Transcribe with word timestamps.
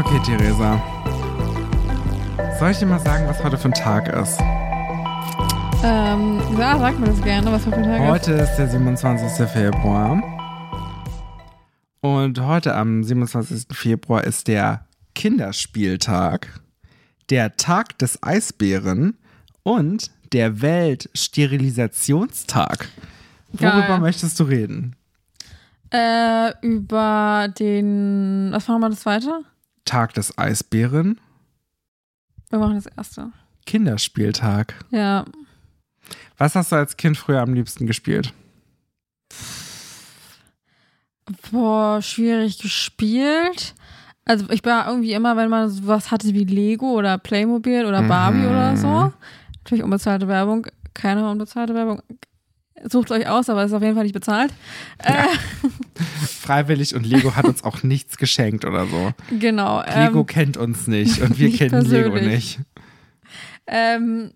Okay, 0.00 0.18
Theresa. 0.24 0.80
Soll 2.58 2.70
ich 2.70 2.78
dir 2.78 2.86
mal 2.86 2.98
sagen, 3.00 3.28
was 3.28 3.44
heute 3.44 3.58
für 3.58 3.68
ein 3.68 3.74
Tag 3.74 4.08
ist? 4.08 4.38
Ähm, 5.84 6.40
ja, 6.58 6.78
sag 6.78 6.98
mir 6.98 7.08
das 7.08 7.20
gerne, 7.20 7.52
was 7.52 7.64
für 7.64 7.74
ein 7.74 7.82
Tag 7.82 8.00
Heute 8.08 8.32
ist 8.32 8.56
der 8.56 8.68
27. 8.68 9.46
Februar. 9.46 10.22
Und 12.00 12.40
heute 12.40 12.74
am 12.76 13.04
27. 13.04 13.76
Februar 13.76 14.24
ist 14.24 14.48
der 14.48 14.86
Kinderspieltag, 15.14 16.60
der 17.28 17.58
Tag 17.58 17.98
des 17.98 18.22
Eisbären 18.22 19.18
und 19.64 20.10
der 20.32 20.62
Weltsterilisationstag. 20.62 22.88
Worüber 23.52 23.86
Geil. 23.86 24.00
möchtest 24.00 24.40
du 24.40 24.44
reden? 24.44 24.96
Äh, 25.92 26.54
über 26.62 27.48
den. 27.58 28.48
Was 28.50 28.66
machen 28.66 28.80
wir 28.80 28.88
das 28.88 29.00
zweite? 29.00 29.44
Tag 29.84 30.14
des 30.14 30.36
Eisbären, 30.38 31.20
Wir 32.50 32.58
machen 32.58 32.74
das 32.76 32.86
erste. 32.86 33.30
Kinderspieltag. 33.66 34.74
Ja. 34.90 35.24
Was 36.38 36.54
hast 36.56 36.72
du 36.72 36.76
als 36.76 36.96
Kind 36.96 37.16
früher 37.16 37.40
am 37.40 37.54
liebsten 37.54 37.86
gespielt? 37.86 38.32
Boah, 41.52 42.02
schwierig 42.02 42.58
gespielt. 42.58 43.74
Also 44.24 44.48
ich 44.50 44.64
war 44.64 44.86
irgendwie 44.88 45.12
immer, 45.12 45.36
wenn 45.36 45.48
man 45.50 45.70
sowas 45.70 46.10
hatte 46.10 46.28
wie 46.34 46.44
Lego 46.44 46.92
oder 46.92 47.18
Playmobil 47.18 47.84
oder 47.86 48.02
Barbie 48.02 48.38
Mhm. 48.38 48.46
oder 48.50 48.76
so. 48.76 49.12
Natürlich 49.58 49.84
unbezahlte 49.84 50.26
Werbung. 50.28 50.66
Keine 50.94 51.28
unbezahlte 51.30 51.74
Werbung. 51.74 52.02
Sucht 52.84 53.10
euch 53.12 53.28
aus, 53.28 53.48
aber 53.48 53.64
ist 53.64 53.72
auf 53.72 53.82
jeden 53.82 53.94
Fall 53.94 54.04
nicht 54.04 54.14
bezahlt. 54.14 54.52
Äh, 54.98 55.24
Freiwillig 56.50 56.94
und 56.96 57.06
Lego 57.06 57.36
hat 57.36 57.44
uns 57.44 57.62
auch 57.64 57.82
nichts 57.84 58.16
geschenkt 58.16 58.64
oder 58.64 58.86
so. 58.86 59.12
genau. 59.38 59.82
Lego 59.82 60.20
Ähm, 60.20 60.26
kennt 60.26 60.56
uns 60.56 60.86
nicht 60.88 61.20
und 61.20 61.38
wir 61.38 61.46
nicht 61.48 61.58
kennen 61.58 61.84
Lego 61.84 62.10
persönlich. 62.10 62.58
nicht. 62.58 62.60
ähm, 63.66 64.32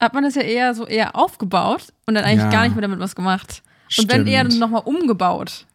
hat 0.00 0.14
man 0.14 0.24
das 0.24 0.34
ja 0.34 0.42
eher 0.42 0.74
so 0.74 0.86
eher 0.86 1.16
aufgebaut 1.16 1.92
und 2.06 2.14
dann 2.14 2.24
eigentlich 2.24 2.42
Ja. 2.44 2.50
gar 2.50 2.64
nicht 2.64 2.74
mehr 2.74 2.82
damit 2.82 3.00
was 3.00 3.14
gemacht. 3.16 3.62
Und 3.98 4.10
wenn 4.12 4.26
eher 4.26 4.44
Stimmt. 4.44 4.60
nochmal 4.60 4.82
umgebaut. 4.84 5.66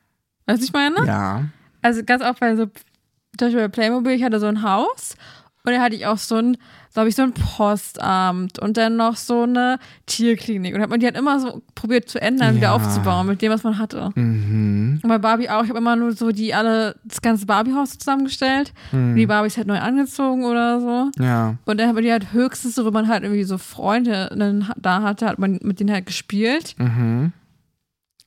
Weißt 0.45 0.61
du, 0.61 0.66
ich 0.66 0.73
meine? 0.73 1.06
Ja. 1.06 1.45
Also 1.81 2.03
ganz 2.03 2.23
oft 2.23 2.39
bei 2.39 2.55
so, 2.55 2.66
zum 2.66 3.48
Beispiel 3.48 3.61
bei 3.61 3.67
Playmobil, 3.70 4.11
ich 4.14 4.23
hatte 4.23 4.39
so 4.39 4.45
ein 4.48 4.61
Haus 4.64 5.16
und 5.64 5.72
da 5.73 5.80
hatte 5.81 5.95
ich 5.95 6.06
auch 6.08 6.17
so 6.17 6.36
ein, 6.36 6.58
glaube 6.94 7.09
ich, 7.09 7.16
so 7.16 7.22
ein 7.22 7.34
Postamt 7.34 8.59
und 8.59 8.78
dann 8.78 8.95
noch 8.98 9.16
so 9.16 9.44
eine 9.44 9.78
Tierklinik. 10.08 10.73
Und 10.76 10.81
hat 10.81 10.90
man 10.90 11.00
die 11.00 11.06
halt 11.06 11.17
immer 11.17 11.40
so 11.40 11.62
probiert 11.76 12.09
zu 12.09 12.20
ändern, 12.22 12.56
wieder 12.56 12.67
Ja. 12.67 12.73
aufzubauen 12.76 13.28
mit 13.28 13.42
dem, 13.42 13.52
was 13.52 13.64
man 13.64 13.78
hatte. 13.78 14.09
Mhm. 14.16 15.00
Und 15.04 15.08
bei 15.09 15.17
Barbie 15.20 15.50
auch, 15.50 15.64
ich 15.64 15.70
habe 15.70 15.80
immer 15.80 15.95
nur 15.95 16.12
so 16.14 16.32
die 16.32 16.54
alle, 16.54 16.95
das 17.04 17.22
ganze 17.22 17.45
Barbie-Haus 17.45 17.98
zusammengestellt. 17.98 18.73
Und 18.92 19.16
die 19.16 19.26
Barbies 19.28 19.56
halt 19.58 19.67
neu 19.67 19.80
angezogen 19.80 20.44
oder 20.45 20.80
so. 20.82 21.12
Ja. 21.23 21.56
Und 21.66 21.80
dann 21.80 21.88
hat 21.88 21.95
man 21.95 22.04
die 22.04 22.12
halt 22.12 22.34
höchstens, 22.34 22.76
so 22.76 22.86
wenn 22.86 22.94
man 22.94 23.08
halt 23.08 23.23
irgendwie 23.23 23.44
so 23.44 23.58
Freunde 23.58 24.34
dann 24.36 24.72
da 24.78 25.02
hatte, 25.04 25.28
hat 25.28 25.39
man 25.39 25.59
mit 25.62 25.80
denen 25.80 25.92
halt 25.92 26.06
gespielt. 26.08 26.76
Mhm. 26.78 27.32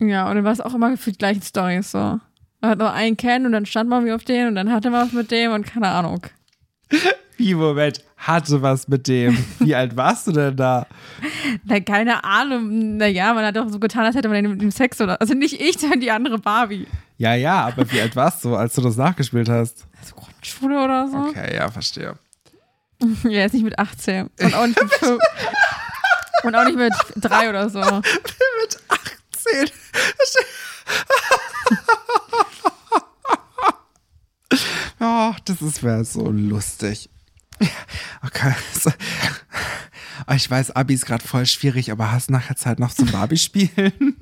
Ja, 0.00 0.28
und 0.28 0.36
dann 0.36 0.44
war 0.44 0.52
es 0.52 0.60
auch 0.60 0.74
immer 0.74 0.90
gefühlt 0.90 1.18
gleiche 1.18 1.40
Storys 1.42 1.90
so. 1.92 1.98
Man 2.60 2.70
hat 2.70 2.78
noch 2.78 2.92
einen 2.94 3.16
kennen 3.16 3.44
und 3.46 3.52
dann 3.52 3.66
stand 3.66 3.90
man 3.90 4.04
wie 4.04 4.12
auf 4.12 4.24
den 4.24 4.48
und 4.48 4.54
dann 4.54 4.72
hatte 4.72 4.90
man 4.90 5.02
was 5.06 5.12
mit 5.12 5.30
dem 5.30 5.52
und 5.52 5.66
keine 5.66 5.88
Ahnung. 5.88 6.22
Wie, 7.36 7.54
Moment, 7.54 8.04
hatte 8.16 8.62
was 8.62 8.88
mit 8.88 9.08
dem. 9.08 9.36
Wie 9.58 9.74
alt 9.74 9.96
warst 9.96 10.26
du 10.26 10.32
denn 10.32 10.56
da? 10.56 10.86
Na, 11.64 11.80
keine 11.80 12.22
Ahnung. 12.24 12.96
Naja, 12.96 13.34
man 13.34 13.44
hat 13.44 13.56
doch 13.56 13.68
so 13.68 13.78
getan, 13.78 14.04
als 14.04 14.14
hätte 14.14 14.28
man 14.28 14.42
mit 14.42 14.62
dem 14.62 14.70
Sex 14.70 15.00
oder. 15.00 15.20
Also 15.20 15.34
nicht 15.34 15.60
ich, 15.60 15.78
sondern 15.78 16.00
die 16.00 16.10
andere 16.10 16.38
Barbie. 16.38 16.86
Ja, 17.18 17.34
ja, 17.34 17.66
aber 17.66 17.90
wie 17.90 18.00
alt 18.00 18.16
warst 18.16 18.44
du, 18.44 18.54
als 18.56 18.74
du 18.74 18.80
das 18.82 18.96
nachgespielt 18.96 19.48
hast? 19.48 19.86
Also 20.00 20.14
Grundschule 20.14 20.84
oder 20.84 21.08
so. 21.08 21.16
Okay, 21.16 21.56
ja, 21.56 21.70
verstehe. 21.70 22.14
Ja, 23.24 23.30
jetzt 23.30 23.52
nicht 23.52 23.64
mit 23.64 23.78
18. 23.78 24.30
Und 24.40 24.54
auch 24.54 24.66
nicht 24.66 24.80
mit 24.80 24.92
5. 24.92 25.18
Und 26.44 26.54
auch 26.54 26.64
nicht 26.64 26.76
mit 26.78 26.92
3 27.16 27.50
oder 27.50 27.68
so. 27.68 27.80
Mit 27.80 28.78
18. 28.88 29.70
Oh, 35.00 35.32
das 35.44 35.82
wäre 35.82 36.04
so 36.04 36.30
lustig. 36.30 37.10
Okay. 38.26 38.54
Oh, 40.28 40.32
Ich 40.34 40.50
weiß, 40.50 40.70
Abi 40.70 40.94
ist 40.94 41.04
gerade 41.06 41.26
voll 41.26 41.44
schwierig, 41.46 41.90
aber 41.92 42.10
hast 42.12 42.30
nachher 42.30 42.56
Zeit 42.56 42.78
noch 42.78 42.92
zum 42.94 43.10
Barbie 43.10 43.36
spielen? 43.36 43.92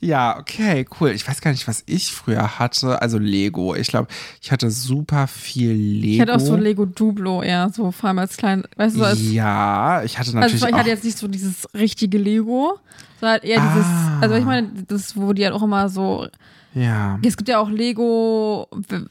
ja, 0.00 0.38
okay, 0.38 0.86
cool. 1.00 1.10
Ich 1.10 1.26
weiß 1.26 1.40
gar 1.40 1.50
nicht, 1.50 1.66
was 1.66 1.82
ich 1.86 2.12
früher 2.12 2.58
hatte. 2.58 3.00
Also 3.02 3.18
Lego. 3.18 3.74
Ich 3.74 3.88
glaube, 3.88 4.08
ich 4.40 4.52
hatte 4.52 4.70
super 4.70 5.26
viel 5.26 5.72
Lego. 5.72 6.14
Ich 6.14 6.20
hatte 6.20 6.34
auch 6.34 6.40
so 6.40 6.56
Lego 6.56 6.84
Duplo 6.86 7.42
eher, 7.42 7.70
so 7.74 7.90
vor 7.92 8.08
allem 8.08 8.18
als 8.20 8.36
klein. 8.36 8.64
Weißt 8.76 8.96
du, 8.96 9.04
als. 9.04 9.18
ja, 9.20 10.02
ich 10.04 10.18
hatte 10.18 10.28
Also 10.28 10.38
natürlich 10.38 10.62
ich 10.62 10.74
auch. 10.74 10.78
hatte 10.78 10.90
jetzt 10.90 11.04
nicht 11.04 11.18
so 11.18 11.28
dieses 11.28 11.66
richtige 11.74 12.18
Lego, 12.18 12.78
sondern 13.20 13.40
eher 13.42 13.60
dieses, 13.60 13.86
Ah. 13.86 14.18
also 14.20 14.34
ich 14.36 14.44
meine, 14.44 14.70
das, 14.86 15.16
wo 15.16 15.32
die 15.32 15.44
halt 15.44 15.54
auch 15.54 15.62
immer 15.62 15.88
so 15.88 16.28
ja. 16.76 17.18
Es 17.24 17.36
gibt 17.36 17.48
ja 17.48 17.58
auch 17.58 17.70
Lego, 17.70 18.68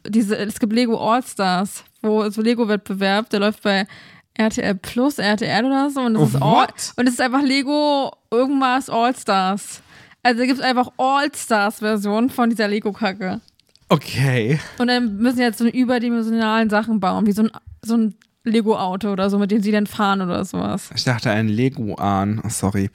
diese, 0.07 0.37
es 0.37 0.59
gibt 0.59 0.71
Lego 0.73 0.97
All-Stars, 0.97 1.83
wo 2.01 2.29
so 2.29 2.41
Lego-Wettbewerb, 2.41 3.29
der 3.31 3.39
läuft 3.39 3.63
bei 3.63 3.87
RTL 4.35 4.75
Plus, 4.75 5.17
RTL 5.17 5.65
oder 5.65 5.89
so. 5.89 6.01
Und 6.01 6.13
das, 6.13 6.21
Oh, 6.21 6.25
ist, 6.25 6.41
all, 6.41 6.67
und 6.97 7.07
ist 7.09 7.19
einfach 7.21 7.41
Lego 7.41 8.11
irgendwas 8.31 8.89
All-Stars. 8.89 9.81
Also 10.23 10.39
da 10.39 10.45
gibt 10.45 10.59
es 10.59 10.63
einfach 10.65 10.91
All-Stars-Version 10.97 12.29
von 12.29 12.49
dieser 12.49 12.67
Lego-Kacke. 12.67 13.41
Okay. 13.89 14.59
Und 14.79 14.87
dann 14.87 15.17
müssen 15.17 15.39
jetzt 15.39 15.59
so 15.59 15.63
eine 15.63 15.73
überdimensionalen 15.75 16.69
Sachen 16.69 16.99
bauen, 16.99 17.25
wie 17.27 17.31
so 17.31 17.43
ein, 17.43 17.51
so 17.83 17.95
ein 17.95 18.15
Lego-Auto 18.45 19.11
oder 19.11 19.29
so, 19.29 19.37
mit 19.39 19.51
dem 19.51 19.61
sie 19.61 19.71
dann 19.71 19.87
fahren 19.87 20.21
oder 20.21 20.45
sowas. 20.45 20.89
Ich 20.95 21.03
dachte 21.03 21.29
ein 21.31 21.47
Lego-Ahn. 21.47 22.41
Oh, 22.43 22.49
sorry. 22.49 22.89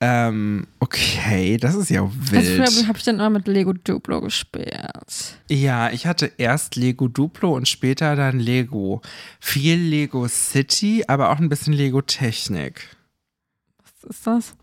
Ähm, 0.00 0.66
okay, 0.80 1.56
das 1.56 1.74
ist 1.74 1.88
ja 1.90 2.02
Also 2.02 2.12
wild. 2.32 2.44
früher 2.68 2.88
habe 2.88 2.98
ich 2.98 3.04
dann 3.04 3.14
immer 3.16 3.30
mit 3.30 3.46
Lego 3.48 3.72
Duplo 3.72 4.20
gespielt. 4.20 5.38
Ja, 5.48 5.90
ich 5.90 6.06
hatte 6.06 6.30
erst 6.36 6.76
Lego 6.76 7.08
Duplo 7.08 7.54
und 7.56 7.66
später 7.68 8.14
dann 8.16 8.38
Lego. 8.38 9.00
Viel 9.40 9.76
Lego 9.78 10.28
City, 10.28 11.04
aber 11.08 11.30
auch 11.30 11.38
ein 11.38 11.48
bisschen 11.48 11.72
Lego 11.72 12.02
Technik. 12.02 12.88
Was 14.02 14.10
ist 14.10 14.26
das? 14.26 14.54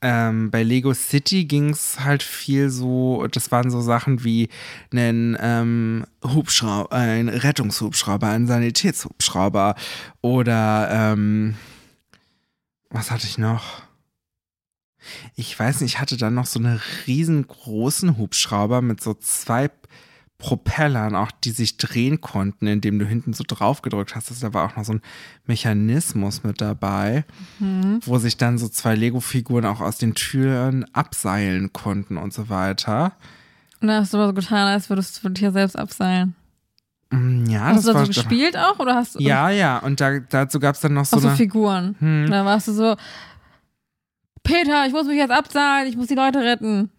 Ähm, 0.00 0.52
bei 0.52 0.62
Lego 0.62 0.94
City 0.94 1.44
ging 1.44 1.70
es 1.70 1.98
halt 2.00 2.22
viel 2.22 2.70
so, 2.70 3.26
das 3.26 3.50
waren 3.50 3.70
so 3.70 3.80
Sachen 3.80 4.22
wie 4.22 4.48
einen 4.92 5.36
ähm, 5.40 6.06
Hubschrauber, 6.22 6.92
ein 6.92 7.28
Rettungshubschrauber, 7.28 8.28
ein 8.28 8.46
Sanitätshubschrauber 8.46 9.74
oder 10.20 10.88
ähm, 10.92 11.56
was 12.90 13.10
hatte 13.10 13.26
ich 13.26 13.38
noch? 13.38 13.82
Ich 15.34 15.58
weiß 15.58 15.80
nicht, 15.80 15.94
ich 15.94 16.00
hatte 16.00 16.16
dann 16.16 16.34
noch 16.34 16.46
so 16.46 16.60
einen 16.60 16.80
riesengroßen 17.06 18.18
Hubschrauber 18.18 18.82
mit 18.82 19.02
so 19.02 19.14
zwei 19.14 19.68
Propellern, 20.38 21.16
auch 21.16 21.32
die 21.32 21.50
sich 21.50 21.78
drehen 21.78 22.20
konnten, 22.20 22.68
indem 22.68 22.98
du 23.00 23.04
hinten 23.04 23.32
so 23.32 23.42
drauf 23.46 23.82
gedrückt 23.82 24.14
hast. 24.14 24.30
Also 24.30 24.46
da 24.46 24.54
war 24.54 24.64
auch 24.70 24.76
noch 24.76 24.84
so 24.84 24.92
ein 24.92 25.02
Mechanismus 25.46 26.44
mit 26.44 26.60
dabei 26.60 27.24
wo 28.04 28.18
sich 28.18 28.36
dann 28.36 28.56
so 28.56 28.68
zwei 28.68 28.94
Lego-Figuren 28.94 29.66
auch 29.66 29.80
aus 29.80 29.98
den 29.98 30.14
Türen 30.14 30.84
abseilen 30.94 31.72
konnten 31.72 32.16
und 32.16 32.32
so 32.32 32.48
weiter. 32.48 33.12
Und 33.80 33.88
dann 33.88 34.00
hast 34.02 34.12
du 34.14 34.18
aber 34.18 34.28
so 34.28 34.32
getan, 34.34 34.68
als 34.68 34.88
würdest 34.88 35.22
du 35.24 35.28
dich 35.28 35.42
ja 35.42 35.50
selbst 35.50 35.76
abseilen. 35.76 36.34
Mm, 37.10 37.46
Ja, 37.46 37.60
Hast 37.66 37.70
du 37.70 37.74
das 37.76 37.84
da 37.86 37.94
war. 37.94 38.00
so 38.06 38.12
gespielt 38.12 38.56
auch? 38.56 38.78
Oder 38.78 38.94
hast 38.94 39.14
du 39.16 39.18
Ja, 39.20 39.50
ja, 39.50 39.78
und 39.78 40.00
da, 40.00 40.20
dazu 40.20 40.60
gab 40.60 40.76
es 40.76 40.80
dann 40.82 40.94
noch 40.94 41.04
so 41.04 41.18
so 41.18 41.28
eine. 41.28 41.36
Figuren? 41.36 41.96
Hm. 41.98 42.26
Da 42.30 42.44
warst 42.44 42.68
du 42.68 42.72
so, 42.72 42.96
Peter, 44.44 44.86
ich 44.86 44.92
muss 44.92 45.06
mich 45.06 45.16
jetzt 45.16 45.30
abseilen, 45.32 45.88
ich 45.88 45.96
muss 45.96 46.06
die 46.06 46.14
Leute 46.14 46.38
retten. 46.40 46.90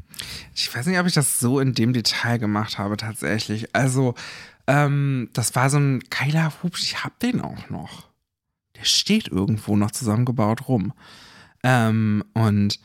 Ich 0.56 0.74
weiß 0.74 0.86
nicht, 0.86 1.00
ob 1.00 1.06
ich 1.08 1.14
das 1.14 1.40
so 1.40 1.60
in 1.60 1.74
dem 1.74 1.94
Detail 1.94 2.38
gemacht 2.38 2.78
habe, 2.78 2.98
tatsächlich. 2.98 3.76
Also, 3.76 4.16
ähm, 4.68 5.30
das 5.34 5.56
war 5.56 5.70
so 5.70 5.78
ein 5.78 6.00
geiler 6.10 6.52
Hubsch. 6.62 6.84
Ich 6.84 7.04
hab 7.04 7.20
den 7.20 7.42
auch 7.42 7.70
noch. 7.70 8.08
Der 8.76 8.86
steht 8.86 9.28
irgendwo 9.28 9.76
noch 9.76 9.92
zusammengebaut 9.92 10.68
rum. 10.68 10.94
Ähm, 11.64 12.24
und 12.34 12.80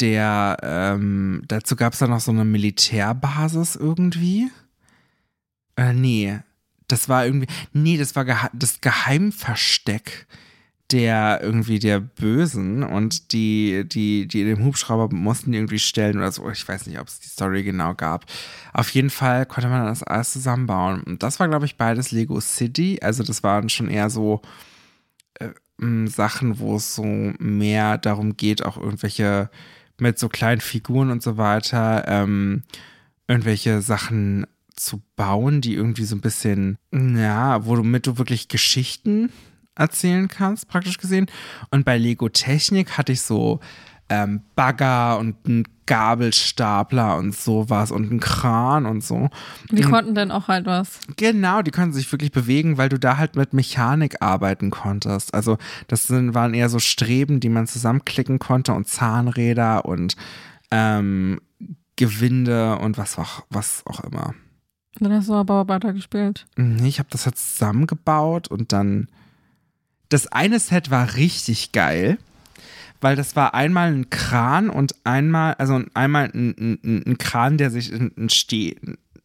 der, 0.00 0.58
ähm, 0.62 1.42
dazu 1.48 1.74
gab 1.74 1.94
es 1.94 2.00
dann 2.00 2.10
noch 2.10 2.20
so 2.20 2.30
eine 2.30 2.44
Militärbasis 2.44 3.76
irgendwie. 3.76 4.50
Äh, 5.76 5.92
nee, 5.92 6.38
das 6.88 7.08
war 7.08 7.24
irgendwie, 7.24 7.48
nee, 7.72 7.96
das 7.96 8.14
war 8.14 8.24
geha 8.24 8.50
das 8.52 8.80
Geheimversteck 8.80 10.26
der 10.92 11.40
irgendwie 11.42 11.78
der 11.80 11.98
Bösen 11.98 12.84
und 12.84 13.32
die, 13.32 13.84
die, 13.88 14.28
die 14.28 14.44
den 14.44 14.64
Hubschrauber 14.64 15.14
mussten 15.14 15.52
irgendwie 15.52 15.80
stellen 15.80 16.18
oder 16.18 16.30
so. 16.30 16.48
Ich 16.50 16.66
weiß 16.66 16.86
nicht, 16.86 17.00
ob 17.00 17.08
es 17.08 17.18
die 17.18 17.28
Story 17.28 17.64
genau 17.64 17.94
gab. 17.94 18.26
Auf 18.72 18.90
jeden 18.90 19.10
Fall 19.10 19.46
konnte 19.46 19.68
man 19.68 19.84
das 19.86 20.04
alles 20.04 20.32
zusammenbauen. 20.32 21.02
Und 21.02 21.22
das 21.22 21.40
war, 21.40 21.48
glaube 21.48 21.66
ich, 21.66 21.76
beides 21.76 22.12
Lego 22.12 22.40
City. 22.40 23.00
Also 23.02 23.24
das 23.24 23.42
waren 23.42 23.68
schon 23.68 23.88
eher 23.88 24.10
so 24.10 24.42
äh, 25.34 25.48
Sachen, 26.06 26.60
wo 26.60 26.76
es 26.76 26.94
so 26.94 27.04
mehr 27.04 27.98
darum 27.98 28.36
geht, 28.36 28.64
auch 28.64 28.76
irgendwelche 28.76 29.50
mit 29.98 30.18
so 30.18 30.28
kleinen 30.28 30.60
Figuren 30.60 31.10
und 31.10 31.22
so 31.22 31.36
weiter, 31.36 32.04
ähm, 32.06 32.62
irgendwelche 33.26 33.80
Sachen 33.80 34.46
zu 34.76 35.02
bauen, 35.16 35.62
die 35.62 35.74
irgendwie 35.74 36.04
so 36.04 36.14
ein 36.14 36.20
bisschen, 36.20 36.78
ja, 36.92 37.64
womit 37.64 38.06
du 38.06 38.18
wirklich 38.18 38.48
Geschichten 38.48 39.32
erzählen 39.76 40.28
kannst, 40.28 40.68
praktisch 40.68 40.98
gesehen. 40.98 41.26
Und 41.70 41.84
bei 41.84 41.98
Lego 41.98 42.28
Technik 42.28 42.98
hatte 42.98 43.12
ich 43.12 43.22
so 43.22 43.60
ähm, 44.08 44.42
Bagger 44.54 45.18
und 45.18 45.36
einen 45.46 45.64
Gabelstapler 45.86 47.16
und 47.16 47.34
sowas 47.34 47.90
und 47.92 48.10
einen 48.10 48.20
Kran 48.20 48.86
und 48.86 49.04
so. 49.04 49.30
Die 49.70 49.82
konnten 49.82 50.14
dann 50.14 50.32
auch 50.32 50.48
halt 50.48 50.66
was. 50.66 50.98
Genau, 51.16 51.62
die 51.62 51.70
konnten 51.70 51.92
sich 51.92 52.10
wirklich 52.10 52.32
bewegen, 52.32 52.76
weil 52.76 52.88
du 52.88 52.98
da 52.98 53.16
halt 53.16 53.36
mit 53.36 53.52
Mechanik 53.52 54.20
arbeiten 54.20 54.70
konntest. 54.70 55.32
Also 55.32 55.58
das 55.86 56.06
sind, 56.06 56.34
waren 56.34 56.54
eher 56.54 56.68
so 56.68 56.80
Streben, 56.80 57.38
die 57.40 57.48
man 57.48 57.66
zusammenklicken 57.66 58.38
konnte 58.38 58.74
und 58.74 58.88
Zahnräder 58.88 59.84
und 59.84 60.16
ähm, 60.72 61.40
Gewinde 61.94 62.78
und 62.78 62.98
was 62.98 63.18
auch, 63.18 63.44
was 63.48 63.82
auch 63.86 64.00
immer. 64.00 64.34
Dann 64.98 65.12
hast 65.12 65.28
du 65.28 65.34
aber 65.34 65.44
Bauarbeiter 65.44 65.92
gespielt. 65.92 66.46
Nee, 66.56 66.88
ich 66.88 66.98
habe 66.98 67.08
das 67.10 67.26
halt 67.26 67.38
zusammengebaut 67.38 68.48
und 68.48 68.72
dann. 68.72 69.08
Das 70.08 70.26
eine 70.28 70.60
Set 70.60 70.90
war 70.90 71.16
richtig 71.16 71.72
geil, 71.72 72.18
weil 73.00 73.16
das 73.16 73.36
war 73.36 73.54
einmal 73.54 73.92
ein 73.92 74.10
Kran 74.10 74.70
und 74.70 74.94
einmal, 75.04 75.54
also 75.54 75.82
einmal 75.94 76.30
ein, 76.32 76.78
ein, 76.84 77.02
ein 77.06 77.18
Kran, 77.18 77.58
der 77.58 77.70
sich, 77.70 77.92
ein, 77.92 78.12
ein, 78.16 78.28
Steh, 78.28 78.76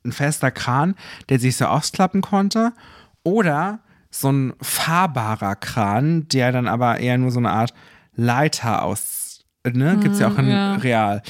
ein 0.03 0.11
fester 0.11 0.51
Kran, 0.51 0.95
der 1.29 1.39
sich 1.39 1.55
so 1.55 1.65
ausklappen 1.65 2.21
konnte, 2.21 2.73
oder 3.23 3.79
so 4.09 4.31
ein 4.31 4.53
fahrbarer 4.61 5.55
Kran, 5.55 6.27
der 6.27 6.51
dann 6.51 6.67
aber 6.67 6.99
eher 6.99 7.17
nur 7.17 7.31
so 7.31 7.39
eine 7.39 7.51
Art 7.51 7.73
Leiter 8.15 8.83
aus, 8.83 9.45
ne, 9.63 9.97
gibt's 10.01 10.19
ja 10.19 10.27
auch 10.29 10.37
in 10.37 10.49
ja. 10.49 10.75
Real. 10.75 11.21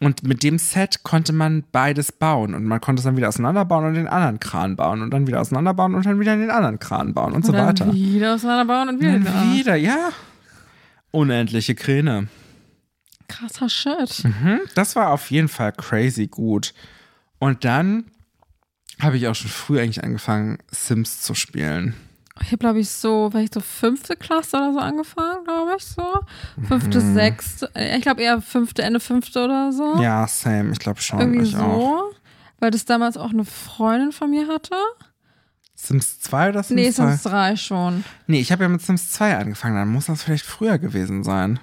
Und 0.00 0.22
mit 0.22 0.44
dem 0.44 0.58
Set 0.58 1.02
konnte 1.02 1.32
man 1.32 1.64
beides 1.72 2.12
bauen 2.12 2.54
und 2.54 2.64
man 2.64 2.80
konnte 2.80 3.00
es 3.00 3.04
dann 3.04 3.16
wieder 3.16 3.28
auseinanderbauen 3.28 3.86
und 3.86 3.94
den 3.94 4.06
anderen 4.06 4.38
Kran 4.38 4.76
bauen 4.76 5.02
und 5.02 5.10
dann 5.10 5.26
wieder 5.26 5.40
auseinanderbauen 5.40 5.94
und 5.94 6.06
dann 6.06 6.20
wieder 6.20 6.36
den 6.36 6.50
anderen 6.50 6.78
Kran 6.78 7.14
bauen 7.14 7.32
und, 7.32 7.44
so 7.44 7.50
und 7.50 7.58
dann 7.58 7.66
weiter. 7.66 7.92
wieder 7.92 8.34
auseinanderbauen 8.34 8.90
und 8.90 9.00
wieder. 9.00 9.14
Und 9.14 9.20
wieder. 9.22 9.32
dann 9.32 9.54
wieder, 9.54 9.74
ja. 9.74 10.10
Unendliche 11.10 11.74
Kräne. 11.74 12.28
Krasser 13.28 13.68
Shit. 13.68 14.24
Mhm, 14.24 14.60
das 14.74 14.94
war 14.94 15.10
auf 15.10 15.30
jeden 15.30 15.48
Fall 15.48 15.72
crazy 15.72 16.28
gut. 16.28 16.74
Und 17.38 17.64
dann 17.64 18.04
habe 19.00 19.16
ich 19.16 19.26
auch 19.26 19.34
schon 19.34 19.50
früh 19.50 19.80
eigentlich 19.80 20.02
angefangen, 20.04 20.58
Sims 20.70 21.22
zu 21.22 21.34
spielen. 21.34 21.94
Ich 22.42 22.48
habe, 22.48 22.58
glaube 22.58 22.80
ich, 22.80 22.88
so, 22.90 23.28
weil 23.32 23.44
ich 23.44 23.50
so 23.52 23.60
fünfte 23.60 24.16
Klasse 24.16 24.56
oder 24.56 24.72
so 24.72 24.78
angefangen, 24.78 25.44
glaube 25.44 25.72
ich, 25.76 25.84
so. 25.84 26.04
Fünfte, 26.66 27.00
Mhm. 27.00 27.14
sechste. 27.14 27.70
äh, 27.74 27.96
Ich 27.96 28.02
glaube 28.02 28.22
eher 28.22 28.40
fünfte, 28.40 28.82
Ende 28.82 29.00
fünfte 29.00 29.44
oder 29.44 29.72
so. 29.72 30.00
Ja, 30.00 30.26
same, 30.26 30.70
ich 30.72 30.78
glaube 30.78 31.00
schon. 31.00 31.18
Irgendwie 31.20 31.42
ich 31.44 31.52
so. 31.52 31.58
auch. 31.58 32.04
Weil 32.60 32.70
das 32.70 32.84
damals 32.84 33.16
auch 33.16 33.30
eine 33.30 33.44
Freundin 33.44 34.12
von 34.12 34.30
mir 34.30 34.48
hatte. 34.48 34.74
Sims 35.74 36.20
2 36.20 36.48
oder 36.50 36.62
Sims 36.62 36.80
Nee, 36.80 36.90
2? 36.92 37.06
Sims 37.10 37.22
3 37.22 37.56
schon. 37.56 38.04
Nee, 38.26 38.40
ich 38.40 38.50
habe 38.50 38.64
ja 38.64 38.68
mit 38.68 38.82
Sims 38.82 39.12
2 39.12 39.36
angefangen, 39.36 39.76
dann 39.76 39.88
muss 39.88 40.06
das 40.06 40.22
vielleicht 40.24 40.44
früher 40.44 40.78
gewesen 40.78 41.22
sein. 41.22 41.60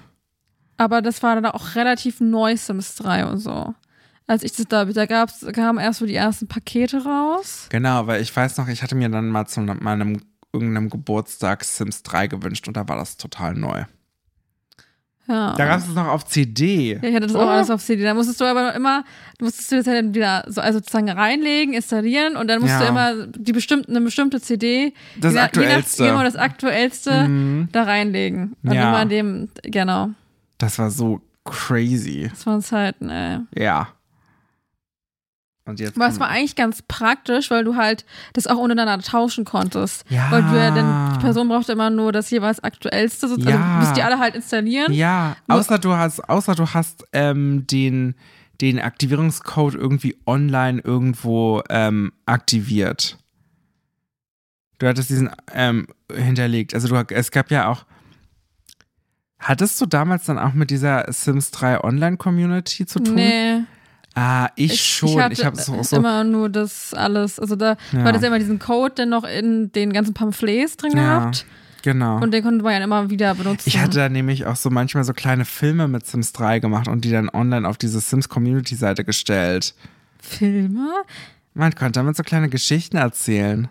Aber 0.78 1.02
das 1.02 1.22
war 1.22 1.34
dann 1.34 1.46
auch 1.46 1.74
relativ 1.74 2.20
neu, 2.20 2.56
Sims 2.56 2.94
3 2.96 3.26
und 3.26 3.38
so. 3.38 3.74
Als 4.26 4.42
ich 4.42 4.52
das 4.52 4.66
da, 4.68 4.84
da 4.86 5.06
gab's, 5.06 5.44
kamen 5.52 5.78
erst 5.78 6.00
so 6.00 6.06
die 6.06 6.14
ersten 6.14 6.48
Pakete 6.48 7.04
raus. 7.04 7.66
Genau, 7.70 8.06
weil 8.06 8.20
ich 8.22 8.34
weiß 8.34 8.56
noch, 8.56 8.68
ich 8.68 8.82
hatte 8.82 8.94
mir 8.94 9.08
dann 9.08 9.28
mal 9.28 9.46
zu 9.46 9.60
meinem 9.60 10.20
irgendeinem 10.56 10.90
Geburtstag 10.90 11.64
Sims 11.64 12.02
3 12.02 12.26
gewünscht 12.28 12.66
und 12.68 12.76
da 12.76 12.88
war 12.88 12.96
das 12.96 13.16
total 13.16 13.54
neu. 13.54 13.84
Ja. 15.28 15.54
Da 15.56 15.66
gab 15.66 15.80
es 15.80 15.88
es 15.88 15.94
noch 15.94 16.06
auf 16.06 16.24
CD. 16.26 16.92
Ja, 16.94 17.08
ich 17.08 17.14
hatte 17.14 17.26
das 17.26 17.34
auch 17.34 17.46
Oh. 17.46 17.50
alles 17.50 17.68
auf 17.70 17.82
CD. 17.82 18.04
Da 18.04 18.14
musstest 18.14 18.40
du 18.40 18.44
aber 18.44 18.72
immer, 18.76 19.02
du 19.38 19.44
musstest 19.46 19.72
du 19.72 19.76
das 19.76 19.86
halt 19.88 20.14
wieder 20.14 20.44
so, 20.46 20.60
also 20.60 20.78
sozusagen 20.78 21.10
reinlegen, 21.10 21.74
installieren 21.74 22.36
und 22.36 22.46
dann 22.46 22.60
musst 22.60 22.74
Ja. 22.74 22.80
du 22.82 22.86
immer 22.86 23.26
die 23.26 23.50
bestimmte, 23.52 23.88
eine 23.90 24.02
bestimmte 24.02 24.40
CD, 24.40 24.94
Das 25.20 25.34
je 25.34 25.40
Aktuellste. 25.40 26.04
Je 26.04 26.10
nach, 26.10 26.18
genau, 26.18 26.24
das 26.24 26.36
aktuellste 26.36 27.26
Mhm. 27.28 27.68
da 27.72 27.82
reinlegen. 27.82 28.54
Und 28.62 28.72
Ja. 28.72 28.88
immer 28.90 29.04
dem, 29.04 29.48
genau. 29.64 30.10
Das 30.58 30.78
war 30.78 30.90
so 30.92 31.20
crazy. 31.44 32.28
Das 32.30 32.46
waren 32.46 32.62
Zeiten, 32.62 33.10
ey. 33.10 33.40
Ja. 33.56 33.88
Und 35.66 35.80
jetzt. 35.80 35.96
Aber 35.96 36.06
es 36.06 36.20
war 36.20 36.28
eigentlich 36.28 36.54
ganz 36.54 36.80
praktisch, 36.82 37.50
weil 37.50 37.64
du 37.64 37.74
halt 37.74 38.06
das 38.34 38.46
auch 38.46 38.56
untereinander 38.56 39.02
tauschen 39.04 39.44
konntest. 39.44 40.04
Ja. 40.08 40.30
Weil 40.30 40.42
du 40.44 40.56
ja 40.56 40.70
dann, 40.70 41.14
die 41.14 41.20
Person 41.20 41.48
brauchte 41.48 41.72
immer 41.72 41.90
nur 41.90 42.12
das 42.12 42.30
jeweils 42.30 42.62
aktuellste, 42.62 43.26
so, 43.28 43.36
Ja. 43.36 43.56
also 43.56 43.78
müsst 43.80 43.96
ihr 43.98 44.04
alle 44.06 44.18
halt 44.20 44.36
installieren. 44.36 44.92
Ja, 44.92 45.36
außer 45.48 45.78
du 45.78 45.92
hast, 45.94 46.20
außer 46.28 46.54
du 46.54 46.66
hast 46.72 47.04
ähm, 47.12 47.66
den, 47.66 48.14
den 48.60 48.78
Aktivierungscode 48.78 49.74
irgendwie 49.74 50.16
online 50.24 50.80
irgendwo 50.82 51.62
ähm, 51.68 52.12
aktiviert. 52.26 53.18
Du 54.78 54.86
hattest 54.86 55.10
diesen 55.10 55.30
ähm, 55.52 55.88
hinterlegt. 56.14 56.74
Also 56.74 56.86
du, 56.86 56.94
es 57.12 57.30
gab 57.32 57.50
ja 57.50 57.68
auch. 57.68 57.84
Hattest 59.38 59.80
du 59.80 59.86
damals 59.86 60.24
dann 60.24 60.38
auch 60.38 60.54
mit 60.54 60.70
dieser 60.70 61.10
Sims 61.12 61.50
3 61.50 61.82
Online-Community 61.82 62.86
zu 62.86 63.00
tun? 63.00 63.14
Nee. 63.16 63.62
Ah, 64.18 64.48
ich, 64.56 64.80
schon. 64.82 65.10
Ich, 65.10 65.18
hatte 65.18 65.44
habe 65.44 65.56
so, 65.60 65.82
so 65.82 65.96
immer 65.96 66.24
nur 66.24 66.48
das 66.48 66.94
alles. 66.94 67.38
Also 67.38 67.54
da 67.54 67.76
Ja. 67.92 68.02
war 68.04 68.12
das 68.12 68.22
immer 68.22 68.38
diesen 68.38 68.58
Code 68.58 68.94
dann 68.96 69.10
noch 69.10 69.24
in 69.24 69.70
den 69.72 69.92
ganzen 69.92 70.14
Pamphlets 70.14 70.78
drin 70.78 70.92
Ja. 70.96 71.18
gehabt. 71.18 71.44
genau. 71.82 72.16
Und 72.22 72.32
den 72.32 72.42
konnte 72.42 72.64
man 72.64 72.72
ja 72.72 72.82
immer 72.82 73.10
wieder 73.10 73.34
benutzen. 73.34 73.68
Ich 73.68 73.78
hatte 73.78 73.98
da 73.98 74.08
nämlich 74.08 74.46
auch 74.46 74.56
so 74.56 74.70
manchmal 74.70 75.04
so 75.04 75.12
kleine 75.12 75.44
Filme 75.44 75.86
mit 75.86 76.06
Sims 76.06 76.32
3 76.32 76.60
gemacht 76.60 76.88
und 76.88 77.04
die 77.04 77.10
dann 77.10 77.28
online 77.28 77.68
auf 77.68 77.76
diese 77.76 78.00
Sims 78.00 78.28
Community 78.30 78.74
Seite 78.74 79.04
gestellt. 79.04 79.74
Filme? 80.18 80.88
Man 81.52 81.74
konnte 81.74 81.92
damit 82.00 82.16
so 82.16 82.22
kleine 82.22 82.48
Geschichten 82.48 82.96
erzählen. 82.96 83.68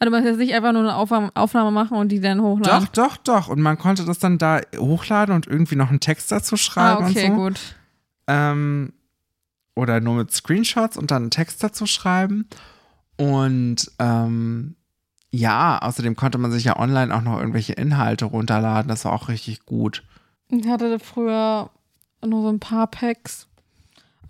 Also 0.00 0.10
man 0.10 0.24
jetzt 0.24 0.38
nicht 0.38 0.54
einfach 0.54 0.72
nur 0.72 0.82
eine 0.82 0.94
Aufnahme, 0.96 1.30
Aufnahme 1.34 1.70
machen 1.70 1.96
und 1.96 2.10
die 2.10 2.20
dann 2.20 2.40
hochladen. 2.40 2.88
Doch, 2.92 3.16
doch, 3.16 3.16
doch. 3.16 3.48
Und 3.48 3.60
man 3.60 3.78
konnte 3.78 4.04
das 4.04 4.18
dann 4.18 4.38
da 4.38 4.60
hochladen 4.76 5.34
und 5.34 5.46
irgendwie 5.46 5.74
noch 5.76 5.90
einen 5.90 6.00
Text 6.00 6.30
dazu 6.32 6.54
Ah, 6.54 6.58
schreiben 6.58 7.04
okay, 7.06 7.30
und 7.30 7.36
so. 7.36 7.42
gut. 7.42 7.60
Ähm, 8.28 8.92
oder 9.78 10.00
nur 10.00 10.14
mit 10.16 10.30
Screenshots 10.32 10.96
und 10.96 11.10
dann 11.10 11.22
einen 11.24 11.30
Text 11.30 11.62
dazu 11.62 11.86
schreiben. 11.86 12.48
Und 13.16 13.90
ähm, 13.98 14.74
ja, 15.30 15.78
außerdem 15.78 16.16
konnte 16.16 16.38
man 16.38 16.50
sich 16.50 16.64
ja 16.64 16.78
online 16.78 17.14
auch 17.14 17.22
noch 17.22 17.38
irgendwelche 17.38 17.74
Inhalte 17.74 18.24
runterladen. 18.24 18.88
Das 18.88 19.04
war 19.04 19.12
auch 19.12 19.28
richtig 19.28 19.66
gut. 19.66 20.02
Ich 20.48 20.66
hatte 20.66 20.98
früher 20.98 21.70
nur 22.24 22.42
so 22.42 22.48
ein 22.48 22.60
paar 22.60 22.86
Packs. 22.86 23.46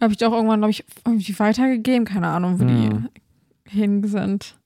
Habe 0.01 0.13
ich 0.13 0.25
auch 0.25 0.33
irgendwann, 0.33 0.61
glaube 0.61 0.71
ich, 0.71 0.85
irgendwie 1.07 1.39
weitergegeben. 1.39 2.05
Keine 2.05 2.29
Ahnung, 2.29 2.59
wo 2.61 2.65
Hm. 2.65 3.09
die 3.65 3.71
hin 3.71 4.05
sind. 4.07 4.58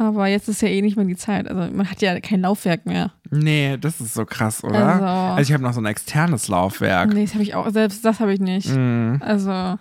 Aber 0.00 0.28
jetzt 0.28 0.48
ist 0.48 0.62
ja 0.62 0.68
eh 0.68 0.80
nicht 0.80 0.96
mehr 0.96 1.04
die 1.06 1.16
Zeit. 1.16 1.48
Also 1.48 1.74
man 1.74 1.90
hat 1.90 2.00
ja 2.00 2.18
kein 2.20 2.40
Laufwerk 2.42 2.86
mehr. 2.86 3.10
Nee, 3.30 3.76
das 3.78 4.00
ist 4.00 4.14
so 4.14 4.24
krass, 4.24 4.62
oder? 4.62 4.86
Also, 4.86 5.04
Also 5.04 5.40
ich 5.48 5.52
habe 5.52 5.62
noch 5.64 5.72
so 5.72 5.80
ein 5.80 5.86
externes 5.86 6.46
Laufwerk. 6.48 7.12
nee, 7.12 7.24
das 7.24 7.34
habe 7.34 7.42
ich 7.42 7.54
auch. 7.56 7.68
Selbst 7.70 8.04
das 8.04 8.20
habe 8.20 8.32
ich 8.32 8.38
nicht. 8.40 8.68
Mhm. 8.74 9.18
Also 9.20 9.50
man 9.50 9.78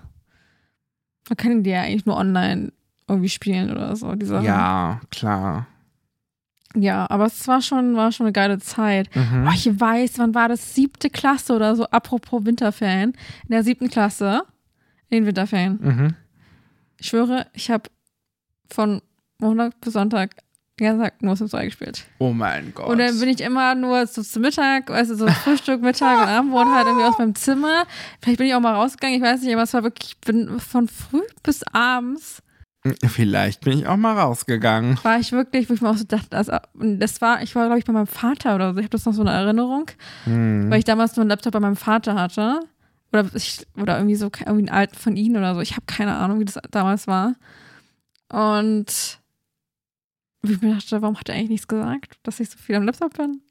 kann 1.38 1.64
die 1.64 1.70
ja 1.70 1.82
eigentlich 1.84 2.06
nur 2.08 2.18
online 2.18 2.72
irgendwie 3.08 3.30
spielen 3.30 3.72
oder 3.72 3.96
so. 3.96 4.14
Die 4.16 4.26
Sachen. 4.26 4.46
Ja, 4.46 5.00
klar. 5.12 5.68
Ja, 6.76 7.10
aber 7.10 7.26
es 7.28 7.48
war 7.48 7.62
schon, 7.62 7.96
war 7.96 8.12
schon 8.12 8.26
eine 8.26 8.34
geile 8.34 8.58
Zeit. 8.60 9.16
Mhm. 9.16 9.48
Oh, 9.48 9.52
ich 9.54 9.80
weiß, 9.80 10.20
wann 10.20 10.36
war 10.36 10.50
das? 10.50 10.76
Siebte 10.76 11.10
Klasse 11.10 11.54
oder 11.56 11.76
so, 11.76 11.86
apropos 11.86 12.44
Winterferien. 12.46 13.12
In 13.44 13.52
der 13.52 13.64
siebten 13.64 13.90
Klasse, 13.90 14.42
in 15.10 15.18
den 15.20 15.26
Winterferien. 15.28 15.80
Mhm. 15.82 16.16
Ich 17.00 17.08
schwöre, 17.08 17.48
ich 17.54 17.70
habe 17.72 17.84
von 18.70 19.02
Montag 19.40 19.80
bis 19.82 19.94
Sonntag 19.94 20.36
den 20.80 20.86
ganzen 20.88 21.02
Tag 21.04 21.22
nur 21.24 21.36
Sims 21.36 21.52
2 21.52 21.66
gespielt. 21.66 22.06
Oh 22.20 22.32
mein 22.34 22.72
Gott. 22.74 22.88
Und 22.90 23.00
dann 23.00 23.20
bin 23.20 23.30
ich 23.30 23.42
immer 23.42 23.74
nur 23.76 24.06
so 24.06 24.22
zu 24.22 24.40
Mittag, 24.40 24.88
du, 24.88 25.16
so 25.16 25.28
Frühstück, 25.28 25.82
Mittag 25.82 26.22
und 26.22 26.28
Abendbrot 26.28 26.68
halt 26.68 26.86
irgendwie 26.88 27.06
aus 27.06 27.18
meinem 27.18 27.34
Zimmer. 27.36 27.84
Vielleicht 28.22 28.38
bin 28.38 28.48
ich 28.48 28.54
auch 28.54 28.60
mal 28.60 28.76
rausgegangen, 28.76 29.18
ich 29.18 29.24
weiß 29.24 29.42
nicht, 29.42 29.54
aber 29.54 29.64
es 29.64 29.74
war 29.74 29.84
wirklich, 29.84 30.12
ich 30.12 30.20
bin 30.22 30.60
von 30.60 30.88
früh 30.88 31.22
bis 31.44 31.64
abends 31.74 32.42
Vielleicht 33.06 33.62
bin 33.66 33.80
ich 33.80 33.88
auch 33.88 33.98
mal 33.98 34.18
rausgegangen. 34.18 34.98
war 35.04 35.20
ich 35.20 35.34
wirklich, 35.34 35.70
wo 35.70 35.74
ich 35.74 35.82
mir 35.82 35.90
auch 35.90 35.98
so 35.98 36.06
dachte, 36.06 36.28
das, 36.30 36.50
das 36.74 37.22
war, 37.22 37.42
ich 37.42 37.54
war, 37.54 37.66
glaube 37.66 37.80
ich, 37.80 37.86
bei 37.86 37.92
meinem 37.92 38.08
Vater 38.08 38.56
oder 38.56 38.72
so. 38.74 38.80
Ich 38.80 38.86
habe 38.86 38.92
das 38.92 39.04
noch 39.06 39.14
so 39.14 39.22
eine 39.22 39.32
Erinnerung, 39.32 39.88
Mhm. 40.26 40.70
weil 40.70 40.80
ich 40.80 40.86
damals 40.86 41.16
nur 41.18 41.24
einen 41.24 41.30
Laptop 41.32 41.52
bei 41.54 41.60
meinem 41.60 41.76
Vater 41.76 42.16
hatte. 42.16 42.62
Oder, 43.12 43.26
ich, 43.34 43.66
oder 43.78 43.98
irgendwie 43.98 44.16
so, 44.16 44.28
irgendwie 44.28 44.70
einen 44.70 44.70
alten 44.70 44.96
von 44.96 45.18
ihm 45.18 45.36
oder 45.36 45.54
so. 45.56 45.60
Ich 45.62 45.72
habe 45.72 45.86
keine 45.86 46.16
Ahnung, 46.16 46.40
wie 46.40 46.46
das 46.46 46.60
damals 46.72 47.08
war. 47.08 47.34
Und 48.32 49.17
wie 50.48 50.54
ich 50.54 50.62
mir 50.62 50.76
dachte, 50.76 51.02
warum 51.02 51.18
hat 51.18 51.30
er 51.30 51.36
eigentlich 51.36 51.50
nichts 51.50 51.68
gesagt, 51.68 52.18
dass 52.24 52.40
ich 52.40 52.50
so 52.50 52.58
viel 52.58 52.76
am 52.76 52.84
Laptop 52.84 53.14
bin? 53.16 53.42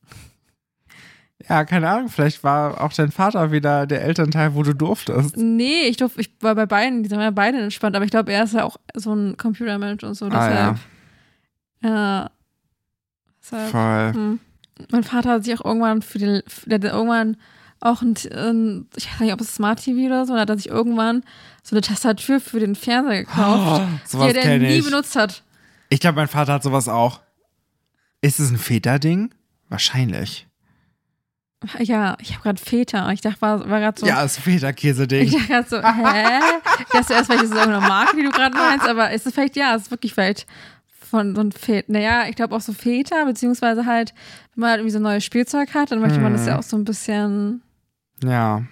Ja, 1.49 1.65
keine 1.65 1.89
Ahnung. 1.91 2.09
Vielleicht 2.09 2.43
war 2.43 2.81
auch 2.81 2.93
dein 2.93 3.13
Vater 3.13 3.53
wieder 3.53 3.87
der 3.87 4.03
Elternteil, 4.03 4.55
wo 4.55 4.63
du 4.63 4.73
durftest. 4.75 5.37
Nee, 5.37 5.83
ich 5.89 5.97
durfte, 5.99 6.21
ich 6.21 6.31
war 6.41 6.55
bei 6.55 6.67
beiden, 6.67 7.03
die 7.03 7.09
sind 7.09 7.21
ja 7.21 7.31
beide 7.31 7.59
entspannt, 7.59 7.95
aber 7.95 8.05
ich 8.05 8.11
glaube, 8.11 8.33
er 8.33 8.45
ist 8.45 8.55
ja 8.55 8.65
auch 8.65 8.79
so 8.95 9.15
ein 9.15 9.37
Computermensch 9.37 10.03
und 10.03 10.15
so. 10.15 10.27
Ah, 10.27 10.31
Deshalb, 10.31 10.79
ja. 11.83 12.31
Deshalb, 13.43 13.71
Voll. 13.71 14.13
hm. 14.15 14.41
Mein 14.91 15.05
Vater 15.05 15.31
hat 15.31 15.45
sich 15.45 15.59
auch 15.59 15.65
irgendwann 15.65 16.03
für 16.03 16.19
den, 16.19 16.43
der 16.67 16.77
hat 16.79 16.85
irgendwann 16.85 17.37
auch 17.81 18.03
ein, 18.03 18.15
ich 18.97 19.13
weiß 19.13 19.21
nicht, 19.21 19.33
ob 19.33 19.41
es 19.41 19.55
Smart 19.55 19.83
TV 19.83 20.07
oder 20.07 20.27
so, 20.27 20.35
da 20.35 20.41
hat 20.41 20.51
er 20.51 20.57
sich 20.57 20.69
irgendwann 20.69 21.23
so 21.63 21.77
eine 21.77 21.83
Tastatur 21.83 22.41
für 22.41 22.61
den 22.61 22.75
Fernseher 22.75 23.25
gekauft, 23.25 23.83
Oh, 24.15 24.27
die 24.31 24.37
er 24.37 24.59
nie 24.59 24.81
benutzt 24.83 25.17
hat. 25.17 25.43
Ich 25.89 26.01
glaube, 26.01 26.17
mein 26.17 26.29
Vater 26.29 26.55
hat 26.55 26.63
sowas 26.63 26.89
auch. 26.89 27.21
Ist 28.21 28.41
es 28.41 28.51
ein 28.51 28.59
Väterding? 28.59 29.33
Wahrscheinlich. 29.69 30.47
Ja, 31.79 32.17
ich 32.21 32.33
habe 32.33 32.43
gerade 32.43 32.61
Väter. 32.63 33.11
Ich 33.13 33.21
dachte, 33.23 33.41
war, 33.41 33.69
war 33.69 33.81
gerade 33.81 33.99
so. 33.99 34.07
Ja, 34.07 34.23
ist 34.23 34.39
ein 34.39 34.43
Väterkäse-Ding. 34.43 35.25
Ich 35.27 35.33
dachte 35.33 35.47
gerade 35.47 35.69
so, 35.69 35.77
hä? 35.83 36.41
Ich 36.81 36.87
dachte 36.93 37.13
erst, 37.15 37.27
vielleicht 37.27 37.43
ist 37.45 37.51
es 37.51 37.57
irgendeine 37.57 37.87
Marke, 37.87 38.17
die 38.17 38.23
du 38.23 38.31
gerade 38.31 38.57
meinst, 38.57 38.87
aber 38.87 39.11
ist 39.11 39.27
es 39.27 39.35
vielleicht, 39.35 39.57
ja, 39.57 39.75
es 39.75 39.83
ist 39.83 39.91
wirklich 39.91 40.13
vielleicht 40.15 40.47
von 40.89 41.35
so 41.35 41.41
einem 41.41 41.53
Väter. 41.53 41.91
Naja, 41.93 42.29
ich 42.29 42.37
glaube 42.37 42.55
auch 42.55 42.61
so 42.61 42.73
Väter, 42.73 43.25
beziehungsweise 43.25 43.87
halt, 43.87 44.13
wenn 44.55 44.61
man 44.63 44.71
halt 44.71 44.81
irgendwie 44.81 44.93
so 44.93 44.99
neues 44.99 45.25
Spielzeug 45.25 45.73
hat, 45.75 45.91
dann 45.91 46.01
möchte 46.01 46.21
man 46.21 46.33
das 46.33 46.43
Mhm. 46.43 46.49
ja 46.49 46.59
auch 46.59 46.63
so 46.63 46.77
ein 46.77 46.85
bisschen, 46.85 47.63
Ja. 48.23 48.63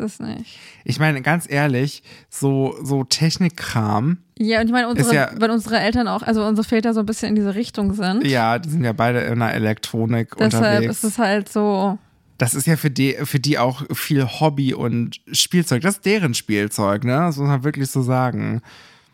Weiß 0.00 0.12
es 0.12 0.20
nicht. 0.20 0.58
Ich 0.84 0.98
meine, 0.98 1.22
ganz 1.22 1.46
ehrlich, 1.50 2.02
so, 2.28 2.74
so 2.82 3.04
Technikkram, 3.04 4.18
Ja, 4.38 4.60
und 4.60 4.66
ich 4.66 4.72
meine, 4.72 4.88
unsere, 4.88 5.14
ja- 5.14 5.30
wenn 5.36 5.50
unsere 5.50 5.78
Eltern 5.80 6.08
auch, 6.08 6.22
also 6.22 6.44
unsere 6.44 6.66
Väter 6.66 6.94
so 6.94 7.00
ein 7.00 7.06
bisschen 7.06 7.30
in 7.30 7.34
diese 7.34 7.54
Richtung 7.54 7.94
sind, 7.94 8.26
ja, 8.26 8.58
die 8.58 8.68
sind 8.70 8.84
ja 8.84 8.92
beide 8.92 9.20
in 9.20 9.38
der 9.38 9.52
Elektronik 9.54 10.34
deshalb 10.38 10.54
unterwegs. 10.76 10.96
ist 10.96 11.04
es 11.04 11.18
halt 11.18 11.48
so, 11.50 11.98
Das 12.38 12.54
ist 12.54 12.66
ja 12.66 12.76
für 12.76 12.90
die, 12.90 13.16
für 13.24 13.38
die 13.40 13.58
auch 13.58 13.82
viel 13.92 14.24
Hobby 14.26 14.72
und 14.72 15.20
Spielzeug. 15.32 15.82
Das 15.82 15.96
ist 15.96 16.06
deren 16.06 16.32
Spielzeug, 16.34 17.04
ne? 17.04 17.12
Das 17.18 17.36
muss 17.36 17.48
man 17.48 17.64
wirklich 17.64 17.90
so 17.90 18.00
sagen. 18.00 18.62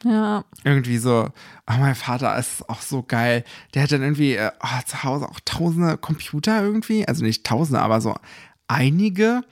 ja, 0.05 0.45
Irgendwie 0.63 0.99
so, 0.99 1.29
oh, 1.69 1.73
mein 1.81 1.97
Vater 1.97 2.39
ist 2.39 2.69
auch 2.69 2.81
so 2.81 3.03
geil. 3.03 3.43
Der 3.75 3.83
hat 3.83 3.91
dann 3.91 4.03
irgendwie 4.03 4.35
äh, 4.37 4.51
oh, 4.63 4.81
zu 4.87 5.03
Hause 5.03 5.29
auch 5.29 5.41
tausende 5.45 5.97
Computer 5.97 6.63
irgendwie. 6.63 7.09
Also 7.09 7.25
nicht 7.25 7.43
tausende, 7.45 7.81
aber 7.81 8.01
so 8.01 8.15
einige. 8.69 9.43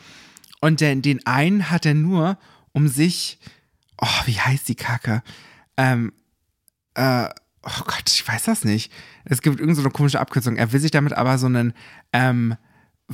Und 0.65 0.81
den, 0.81 1.03
den 1.03 1.27
einen 1.27 1.71
hat 1.71 1.85
er 1.85 1.93
nur, 1.93 2.39
um 2.73 2.89
sich, 2.89 3.39
oh, 4.01 4.07
wie 4.25 4.41
heißt 4.41 4.67
die 4.67 4.75
Kacke? 4.75 5.23
Ähm, 5.77 6.11
äh, 6.95 7.27
oh 7.63 7.83
Gott, 7.85 8.05
ich 8.07 8.27
weiß 8.27 8.45
das 8.45 8.65
nicht. 8.65 8.91
Es 9.27 9.43
gibt 9.43 9.57
irgendeine 9.57 9.75
so 9.77 9.83
eine 9.83 9.91
komische 9.91 10.21
Abkürzung. 10.21 10.57
Er 10.57 10.73
will 10.73 10.81
sich 10.81 10.91
damit 10.91 11.13
aber 11.13 11.37
so 11.37 11.45
einen 11.49 11.75
ähm, 12.15 12.57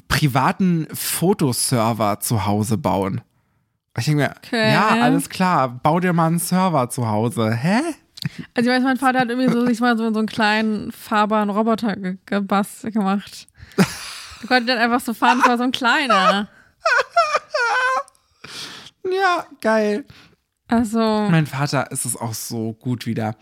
privaten 0.07 0.87
Fotoserver 0.95 2.21
zu 2.21 2.47
Hause 2.47 2.79
bauen. 2.79 3.21
Ich 3.99 4.05
denke 4.05 4.23
mir, 4.23 4.35
Okay. 4.47 4.73
ja, 4.73 4.87
alles 5.03 5.29
klar, 5.29 5.71
bau 5.71 5.99
dir 5.99 6.13
mal 6.13 6.29
einen 6.29 6.39
Server 6.39 6.89
zu 6.89 7.09
Hause. 7.09 7.53
Hä? 7.53 7.81
Also 8.55 8.71
ich 8.71 8.77
weiß, 8.77 8.85
mein 8.85 8.97
Vater 8.97 9.19
hat 9.19 9.29
irgendwie 9.29 9.51
so 9.51 9.67
sich 9.67 9.81
mal 9.81 9.99
so, 9.99 10.13
so 10.13 10.21
einen 10.21 10.29
kleinen 10.29 10.93
fahrbaren 10.93 11.51
Roboter 11.51 11.97
ge 11.97 12.17
gemacht. 12.29 13.49
Der 13.77 14.47
konnte 14.47 14.67
dann 14.67 14.79
einfach 14.79 15.01
so 15.01 15.15
fahren, 15.15 15.39
das 15.39 15.49
war 15.49 15.59
so 15.59 15.65
ein 15.65 15.73
kleiner. 15.73 16.49
Ja, 19.05 19.47
geil. 19.61 20.05
Also, 20.69 20.99
Mein 21.31 21.47
Vater 21.47 21.91
ist 21.91 22.05
es 22.05 22.17
auch 22.17 22.35
so 22.35 22.73
gut 22.75 23.07
wieder. 23.07 23.37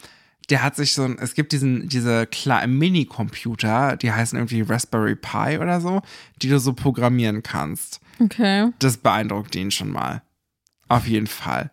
Der 0.51 0.63
hat 0.63 0.77
sich 0.77 0.95
so 0.95 1.05
ein, 1.05 1.19
es 1.19 1.35
gibt 1.35 1.53
diesen, 1.53 1.89
diese 1.89 2.27
kleinen 2.27 2.79
Mini-Computer, 2.79 3.97
die 3.97 4.11
heißen 4.13 4.39
irgendwie 4.39 4.63
Raspberry 4.63 5.15
Pi 5.15 5.59
oder 5.59 5.81
so, 5.81 6.01
die 6.41 6.49
du 6.49 6.59
so 6.59 6.73
programmieren 6.73 7.43
kannst. 7.43 8.01
okay. 8.19 8.71
Das 8.79 8.97
beeindruckt 8.97 9.55
ihn 9.57 9.71
schon 9.71 9.91
mal. 9.91 10.23
Auf 10.89 11.07
jeden 11.07 11.27
Fall. 11.27 11.71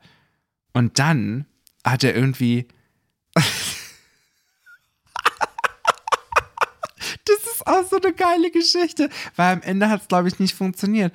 Und 0.74 1.00
dann 1.00 1.46
hat 1.86 2.04
er 2.04 2.16
irgendwie. 2.16 2.68
Das 7.26 7.54
ist 7.54 7.66
auch 7.68 7.84
so 7.90 8.00
eine 8.00 8.14
geile 8.14 8.52
Geschichte, 8.52 9.10
weil 9.36 9.54
am 9.54 9.62
Ende 9.62 9.90
hat 9.90 10.02
es, 10.02 10.08
glaube 10.08 10.28
ich, 10.28 10.40
nicht 10.40 10.56
funktioniert. 10.56 11.14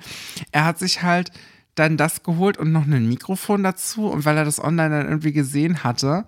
Er 0.51 0.65
hat 0.65 0.79
sich 0.79 1.01
halt 1.03 1.31
dann 1.75 1.97
das 1.97 2.23
geholt 2.23 2.57
und 2.57 2.71
noch 2.71 2.85
ein 2.85 3.07
Mikrofon 3.07 3.63
dazu 3.63 4.07
und 4.07 4.25
weil 4.25 4.37
er 4.37 4.45
das 4.45 4.63
online 4.63 4.89
dann 4.89 5.07
irgendwie 5.07 5.31
gesehen 5.31 5.83
hatte, 5.83 6.25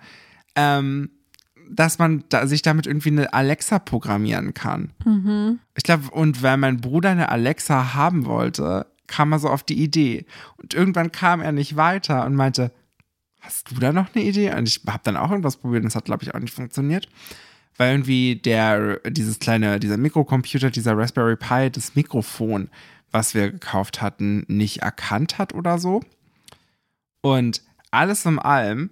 ähm, 0.55 1.09
dass 1.69 1.99
man 1.99 2.23
da, 2.29 2.47
sich 2.47 2.61
damit 2.61 2.87
irgendwie 2.87 3.09
eine 3.09 3.33
Alexa 3.33 3.79
programmieren 3.79 4.53
kann. 4.53 4.91
Ich 5.75 5.83
glaube, 5.83 6.09
und 6.11 6.43
weil 6.43 6.57
mein 6.57 6.81
Bruder 6.81 7.09
eine 7.09 7.29
Alexa 7.29 7.93
haben 7.93 8.25
wollte, 8.25 8.85
kam 9.07 9.31
er 9.31 9.39
so 9.39 9.49
auf 9.49 9.63
die 9.63 9.81
Idee. 9.81 10.25
Und 10.57 10.73
irgendwann 10.73 11.11
kam 11.11 11.41
er 11.41 11.51
nicht 11.51 11.75
weiter 11.75 12.25
und 12.25 12.35
meinte, 12.35 12.71
hast 13.41 13.71
du 13.71 13.75
da 13.75 13.91
noch 13.91 14.15
eine 14.15 14.23
Idee? 14.23 14.53
Und 14.53 14.67
ich 14.67 14.81
habe 14.87 15.01
dann 15.03 15.17
auch 15.17 15.29
irgendwas 15.29 15.57
probiert 15.57 15.83
und 15.83 15.89
es 15.89 15.95
hat, 15.95 16.05
glaube 16.05 16.23
ich, 16.23 16.33
auch 16.33 16.39
nicht 16.39 16.53
funktioniert. 16.53 17.07
Weil 17.77 17.91
irgendwie 17.91 18.35
der, 18.35 18.99
dieses 19.09 19.39
kleine, 19.39 19.79
dieser 19.79 19.97
Mikrocomputer, 19.97 20.69
dieser 20.69 20.97
Raspberry 20.97 21.35
Pi, 21.35 21.69
das 21.71 21.95
Mikrofon, 21.95 22.69
was 23.13 23.33
wir 23.33 23.51
gekauft 23.51 24.01
hatten, 24.01 24.43
nicht 24.47 24.81
erkannt 24.81 25.37
hat 25.37 25.53
oder 25.53 25.77
so. 25.77 26.01
Und 27.21 27.61
alles 27.91 28.25
in 28.25 28.39
allem 28.39 28.89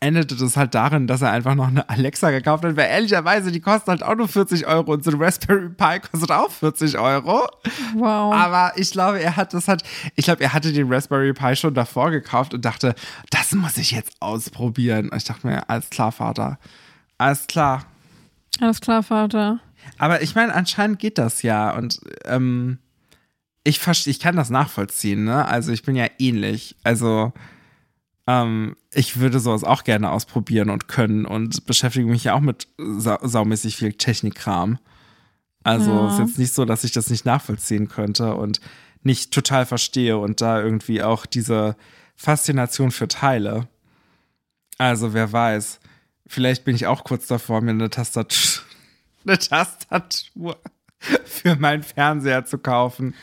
endete 0.00 0.36
das 0.36 0.56
halt 0.56 0.74
darin, 0.74 1.06
dass 1.06 1.22
er 1.22 1.30
einfach 1.30 1.54
noch 1.54 1.68
eine 1.68 1.88
Alexa 1.88 2.30
gekauft 2.30 2.64
hat, 2.64 2.76
weil 2.76 2.88
ehrlicherweise, 2.88 3.52
die 3.52 3.60
kostet 3.60 3.88
halt 3.88 4.02
auch 4.02 4.14
nur 4.14 4.28
40 4.28 4.66
Euro 4.66 4.92
und 4.92 5.04
so 5.04 5.10
ein 5.10 5.20
Raspberry 5.20 5.68
Pi 5.68 6.00
kostet 6.00 6.30
auch 6.30 6.50
40 6.50 6.98
Euro. 6.98 7.46
Wow. 7.94 8.34
Aber 8.34 8.72
ich 8.76 8.90
glaube, 8.92 9.20
er 9.20 9.36
hat 9.36 9.52
das 9.52 9.68
halt, 9.68 9.82
ich 10.14 10.24
glaube, 10.24 10.42
er 10.42 10.52
hatte 10.52 10.72
den 10.72 10.92
Raspberry 10.92 11.32
Pi 11.32 11.56
schon 11.56 11.74
davor 11.74 12.10
gekauft 12.10 12.54
und 12.54 12.64
dachte, 12.64 12.94
das 13.30 13.52
muss 13.52 13.76
ich 13.76 13.90
jetzt 13.90 14.12
ausprobieren. 14.20 15.10
Und 15.10 15.16
ich 15.18 15.24
dachte 15.24 15.46
mir, 15.46 15.68
alles 15.68 15.90
klar, 15.90 16.12
Vater. 16.12 16.58
Alles 17.18 17.46
klar. 17.46 17.84
Alles 18.60 18.80
klar, 18.80 19.02
Vater. 19.02 19.60
Aber 19.98 20.22
ich 20.22 20.34
meine, 20.34 20.54
anscheinend 20.54 20.98
geht 20.98 21.18
das 21.18 21.42
ja 21.42 21.74
und 21.76 22.00
ähm, 22.24 22.78
ich, 23.64 23.80
ich 24.06 24.20
kann 24.20 24.36
das 24.36 24.50
nachvollziehen, 24.50 25.24
ne? 25.24 25.46
Also 25.46 25.72
ich 25.72 25.82
bin 25.82 25.96
ja 25.96 26.06
ähnlich. 26.18 26.76
Also 26.82 27.32
ähm, 28.26 28.76
ich 28.92 29.18
würde 29.20 29.40
sowas 29.40 29.64
auch 29.64 29.84
gerne 29.84 30.10
ausprobieren 30.10 30.70
und 30.70 30.88
können 30.88 31.24
und 31.26 31.66
beschäftige 31.66 32.06
mich 32.06 32.24
ja 32.24 32.34
auch 32.34 32.40
mit 32.40 32.68
sa 32.78 33.18
saumäßig 33.22 33.76
viel 33.76 33.92
Technikkram. 33.94 34.78
Also 35.62 35.90
Ja. 35.92 36.08
ist 36.08 36.18
jetzt 36.18 36.38
nicht 36.38 36.52
so, 36.54 36.64
dass 36.64 36.84
ich 36.84 36.92
das 36.92 37.08
nicht 37.10 37.24
nachvollziehen 37.24 37.88
könnte 37.88 38.34
und 38.34 38.60
nicht 39.02 39.32
total 39.32 39.66
verstehe 39.66 40.18
und 40.18 40.40
da 40.40 40.60
irgendwie 40.60 41.02
auch 41.02 41.26
diese 41.26 41.76
Faszination 42.16 42.90
für 42.90 43.08
Teile. 43.08 43.68
Also 44.78 45.14
wer 45.14 45.32
weiß, 45.32 45.80
vielleicht 46.26 46.64
bin 46.64 46.74
ich 46.76 46.86
auch 46.86 47.04
kurz 47.04 47.26
davor, 47.26 47.60
mir 47.60 47.70
eine 47.70 47.90
Tastatur, 47.90 48.53
eine 49.26 49.38
Tastatur 49.38 50.56
für 51.24 51.56
meinen 51.56 51.82
Fernseher 51.82 52.44
zu 52.44 52.58
kaufen. 52.58 53.14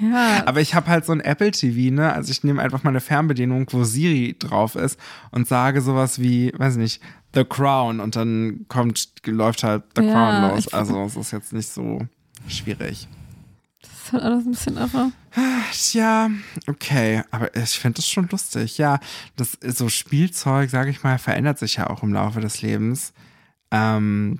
Ja, 0.00 0.46
Aber 0.46 0.60
ich 0.60 0.74
habe 0.74 0.86
halt 0.86 1.04
so 1.04 1.12
ein 1.12 1.20
Apple 1.20 1.50
TV, 1.50 1.92
ne? 1.92 2.12
Also 2.12 2.30
ich 2.30 2.44
nehme 2.44 2.62
einfach 2.62 2.84
meine 2.84 3.00
Fernbedienung, 3.00 3.66
wo 3.70 3.82
Siri 3.82 4.36
drauf 4.38 4.76
ist 4.76 4.98
und 5.32 5.48
sage 5.48 5.80
sowas 5.82 6.20
wie, 6.20 6.52
weiß 6.56 6.76
nicht, 6.76 7.02
The 7.34 7.44
Crown 7.44 7.98
und 8.00 8.14
dann 8.14 8.66
kommt, 8.68 9.08
läuft 9.26 9.64
halt 9.64 9.82
The 9.96 10.04
Ja, 10.04 10.12
Crown 10.12 10.50
los. 10.54 10.72
Also 10.72 11.04
es 11.04 11.16
ist 11.16 11.32
jetzt 11.32 11.52
nicht 11.52 11.68
so 11.68 12.06
schwierig. 12.46 13.08
das 13.82 13.90
ist 13.90 14.12
halt 14.12 14.22
alles 14.22 14.44
ein 14.46 14.50
bisschen 14.52 14.76
irre. 14.76 15.12
Tja, 15.72 16.30
okay, 16.68 17.22
aber 17.32 17.54
ich 17.56 17.78
finde 17.78 17.96
das 17.96 18.08
schon 18.08 18.28
lustig. 18.30 18.78
Ja, 18.78 19.00
das 19.36 19.54
ist 19.54 19.78
so 19.78 19.88
Spielzeug, 19.88 20.70
sage 20.70 20.90
ich 20.90 21.02
mal, 21.02 21.18
verändert 21.18 21.58
sich 21.58 21.74
ja 21.76 21.90
auch 21.90 22.02
im 22.04 22.12
Laufe 22.12 22.40
des 22.40 22.62
Lebens. 22.62 23.12
Ähm, 23.72 24.38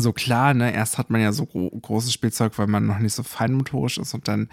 so 0.00 0.12
klar, 0.12 0.54
ne, 0.54 0.72
erst 0.74 0.98
hat 0.98 1.10
man 1.10 1.20
ja 1.20 1.32
so 1.32 1.46
gro 1.46 1.70
großes 1.70 2.12
Spielzeug, 2.12 2.58
weil 2.58 2.66
man 2.66 2.86
noch 2.86 2.98
nicht 2.98 3.14
so 3.14 3.22
feinmotorisch 3.22 3.98
ist 3.98 4.14
und 4.14 4.28
dann 4.28 4.48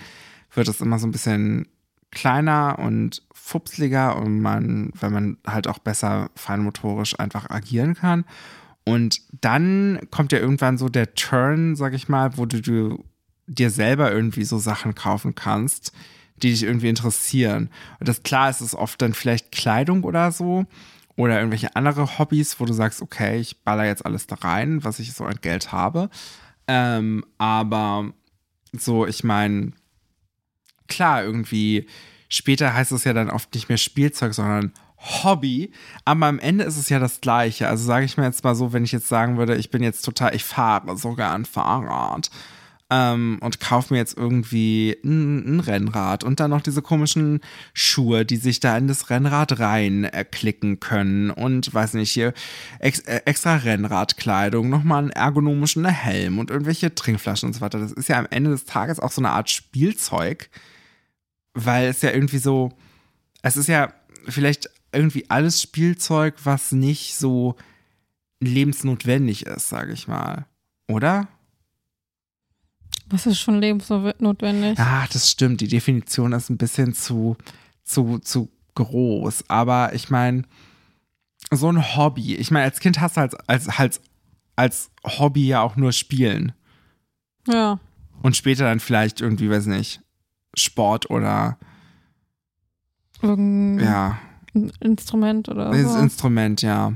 wird 0.53 0.67
es 0.67 0.81
immer 0.81 0.99
so 0.99 1.07
ein 1.07 1.11
bisschen 1.11 1.67
kleiner 2.11 2.77
und 2.79 3.23
fupsliger 3.33 4.17
und 4.17 4.39
man, 4.39 4.91
weil 4.93 5.09
man 5.09 5.37
halt 5.45 5.67
auch 5.67 5.79
besser 5.79 6.29
feinmotorisch 6.35 7.19
einfach 7.19 7.49
agieren 7.49 7.95
kann. 7.95 8.25
Und 8.85 9.21
dann 9.41 9.99
kommt 10.11 10.31
ja 10.31 10.39
irgendwann 10.39 10.77
so 10.77 10.89
der 10.89 11.15
Turn, 11.15 11.75
sag 11.75 11.93
ich 11.93 12.09
mal, 12.09 12.37
wo 12.37 12.45
du, 12.45 12.61
du 12.61 13.03
dir 13.47 13.69
selber 13.69 14.11
irgendwie 14.11 14.43
so 14.43 14.57
Sachen 14.57 14.93
kaufen 14.95 15.35
kannst, 15.35 15.93
die 16.41 16.51
dich 16.51 16.63
irgendwie 16.63 16.89
interessieren. 16.89 17.69
Und 17.99 18.07
das 18.07 18.23
klar 18.23 18.49
ist 18.49 18.61
es 18.61 18.75
oft 18.75 19.01
dann 19.01 19.13
vielleicht 19.13 19.51
Kleidung 19.51 20.03
oder 20.03 20.31
so 20.31 20.65
oder 21.15 21.37
irgendwelche 21.37 21.75
andere 21.75 22.17
Hobbys, 22.17 22.59
wo 22.59 22.65
du 22.65 22.73
sagst, 22.73 23.01
okay, 23.01 23.39
ich 23.39 23.63
baller 23.63 23.85
jetzt 23.85 24.05
alles 24.05 24.27
da 24.27 24.35
rein, 24.35 24.83
was 24.83 24.99
ich 24.99 25.13
so 25.13 25.25
an 25.25 25.37
Geld 25.41 25.71
habe. 25.71 26.09
Ähm, 26.67 27.23
aber 27.37 28.11
so, 28.71 29.05
ich 29.05 29.23
meine, 29.23 29.71
klar, 30.87 31.23
irgendwie 31.23 31.87
später 32.29 32.73
heißt 32.73 32.91
es 32.91 33.03
ja 33.03 33.13
dann 33.13 33.29
oft 33.29 33.53
nicht 33.53 33.69
mehr 33.69 33.77
Spielzeug, 33.77 34.33
sondern 34.33 34.73
Hobby. 34.97 35.71
Aber 36.05 36.25
am 36.27 36.39
Ende 36.39 36.63
ist 36.63 36.77
es 36.77 36.89
ja 36.89 36.99
das 36.99 37.21
Gleiche. 37.21 37.67
Also 37.67 37.85
sage 37.85 38.05
ich 38.05 38.17
mir 38.17 38.23
jetzt 38.23 38.43
mal 38.43 38.55
so, 38.55 38.73
wenn 38.73 38.83
ich 38.83 38.91
jetzt 38.91 39.07
sagen 39.07 39.37
würde, 39.37 39.55
ich 39.55 39.69
bin 39.69 39.83
jetzt 39.83 40.03
total, 40.03 40.35
ich 40.35 40.43
fahre 40.43 40.97
sogar 40.97 41.33
ein 41.33 41.45
Fahrrad. 41.45 42.29
Ähm, 42.93 43.39
und 43.41 43.59
kaufe 43.59 43.91
mir 43.91 43.99
jetzt 43.99 44.15
irgendwie 44.15 44.95
ein, 45.03 45.57
ein, 45.57 45.59
Rennrad 45.61 46.23
und 46.23 46.39
dann 46.39 46.51
noch 46.51 46.61
diese 46.61 46.83
komischen 46.83 47.41
Schuhe, 47.73 48.23
die 48.23 48.37
sich 48.37 48.59
da 48.59 48.77
in 48.77 48.87
das 48.87 49.09
Rennrad 49.09 49.57
reinklicken 49.59 50.73
äh, 50.73 50.77
können 50.77 51.31
und 51.31 51.73
weiß 51.73 51.95
nicht, 51.95 52.11
hier 52.11 52.33
ex, 52.77 52.99
äh, 52.99 53.21
extra 53.25 53.55
Rennradkleidung, 53.55 54.69
nochmal 54.69 54.99
einen 54.99 55.09
ergonomischen 55.09 55.85
Helm 55.85 56.37
und 56.37 56.51
irgendwelche 56.51 56.93
Trinkflaschen 56.93 57.47
und 57.47 57.53
so 57.53 57.61
weiter. 57.61 57.79
Das 57.79 57.91
ist 57.91 58.09
ja 58.09 58.19
am 58.19 58.27
Ende 58.29 58.51
des 58.51 58.65
Tages 58.65 58.99
auch 58.99 59.11
so 59.11 59.21
eine 59.21 59.31
Art 59.31 59.49
Spielzeug, 59.49 60.51
weil 61.55 61.87
es 61.87 62.03
ja 62.03 62.11
irgendwie 62.11 62.37
so, 62.37 62.71
es 63.41 63.57
ist 63.57 63.67
ja 63.67 63.91
vielleicht 64.27 64.69
irgendwie 64.91 65.27
alles 65.29 65.59
Spielzeug, 65.61 66.35
was 66.43 66.71
nicht 66.71 67.15
so 67.15 67.55
lebensnotwendig 68.39 69.47
ist, 69.47 69.69
sage 69.69 69.93
ich 69.93 70.07
mal. 70.07 70.45
Oder? 70.87 71.27
Was 73.13 73.27
ist 73.27 73.39
schon 73.39 73.59
lebensnotwendig? 73.59 74.79
Ah, 74.79 75.05
das 75.13 75.29
stimmt. 75.29 75.61
Die 75.61 75.67
Definition 75.67 76.31
ist 76.31 76.49
ein 76.49 76.57
bisschen 76.57 76.95
zu, 76.95 77.37
zu, 77.83 78.17
zu 78.17 78.49
groß. 78.73 79.43
Aber 79.49 79.93
ich 79.93 80.09
meine, 80.09 80.43
so 81.51 81.69
ein 81.71 81.95
Hobby. 81.95 82.35
Ich 82.35 82.49
meine, 82.49 82.65
als 82.65 82.79
Kind 82.79 82.99
hast 82.99 83.17
du 83.17 83.21
als, 83.21 83.35
als, 83.47 83.69
als, 83.69 84.01
als 84.55 84.91
Hobby 85.05 85.45
ja 85.45 85.61
auch 85.61 85.75
nur 85.75 85.91
Spielen. 85.91 86.53
Ja. 87.47 87.79
Und 88.23 88.35
später 88.35 88.63
dann 88.63 88.79
vielleicht 88.79 89.21
irgendwie, 89.21 89.47
weiß 89.47 89.67
nicht, 89.67 90.01
Sport 90.55 91.11
oder 91.11 91.59
Irgendein 93.21 93.85
ja. 93.85 94.19
Instrument 94.79 95.49
oder 95.49 95.71
so. 95.71 95.83
Das 95.83 96.01
Instrument, 96.01 96.63
ja. 96.63 96.93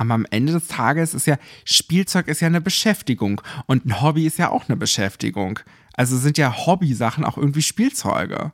Aber 0.00 0.14
am 0.14 0.26
Ende 0.30 0.54
des 0.54 0.66
Tages 0.66 1.12
ist 1.12 1.26
ja, 1.26 1.36
Spielzeug 1.66 2.26
ist 2.26 2.40
ja 2.40 2.46
eine 2.46 2.62
Beschäftigung 2.62 3.42
und 3.66 3.84
ein 3.84 4.00
Hobby 4.00 4.26
ist 4.26 4.38
ja 4.38 4.48
auch 4.48 4.66
eine 4.66 4.78
Beschäftigung. 4.78 5.60
Also 5.92 6.16
sind 6.16 6.38
ja 6.38 6.56
Hobbysachen 6.56 7.22
auch 7.22 7.36
irgendwie 7.36 7.60
Spielzeuge. 7.60 8.52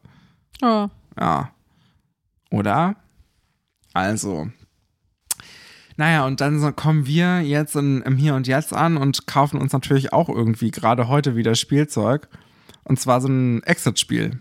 Oh. 0.61 0.89
Ja. 1.17 1.53
Oder? 2.51 2.97
Also. 3.93 4.49
Naja, 5.97 6.27
und 6.27 6.41
dann 6.41 6.75
kommen 6.75 7.07
wir 7.07 7.43
jetzt 7.43 7.77
in, 7.77 8.03
im 8.03 8.17
Hier 8.17 8.35
und 8.35 8.49
Jetzt 8.49 8.73
an 8.73 8.97
und 8.97 9.29
kaufen 9.29 9.61
uns 9.61 9.73
natürlich 9.73 10.13
auch 10.13 10.29
irgendwie 10.29 10.73
gerade 10.73 11.07
heute 11.07 11.37
wieder 11.37 11.55
Spielzeug. 11.55 12.27
Und 12.83 12.99
zwar 12.99 13.21
so 13.21 13.29
ein 13.29 13.63
Exit-Spiel. 13.63 14.41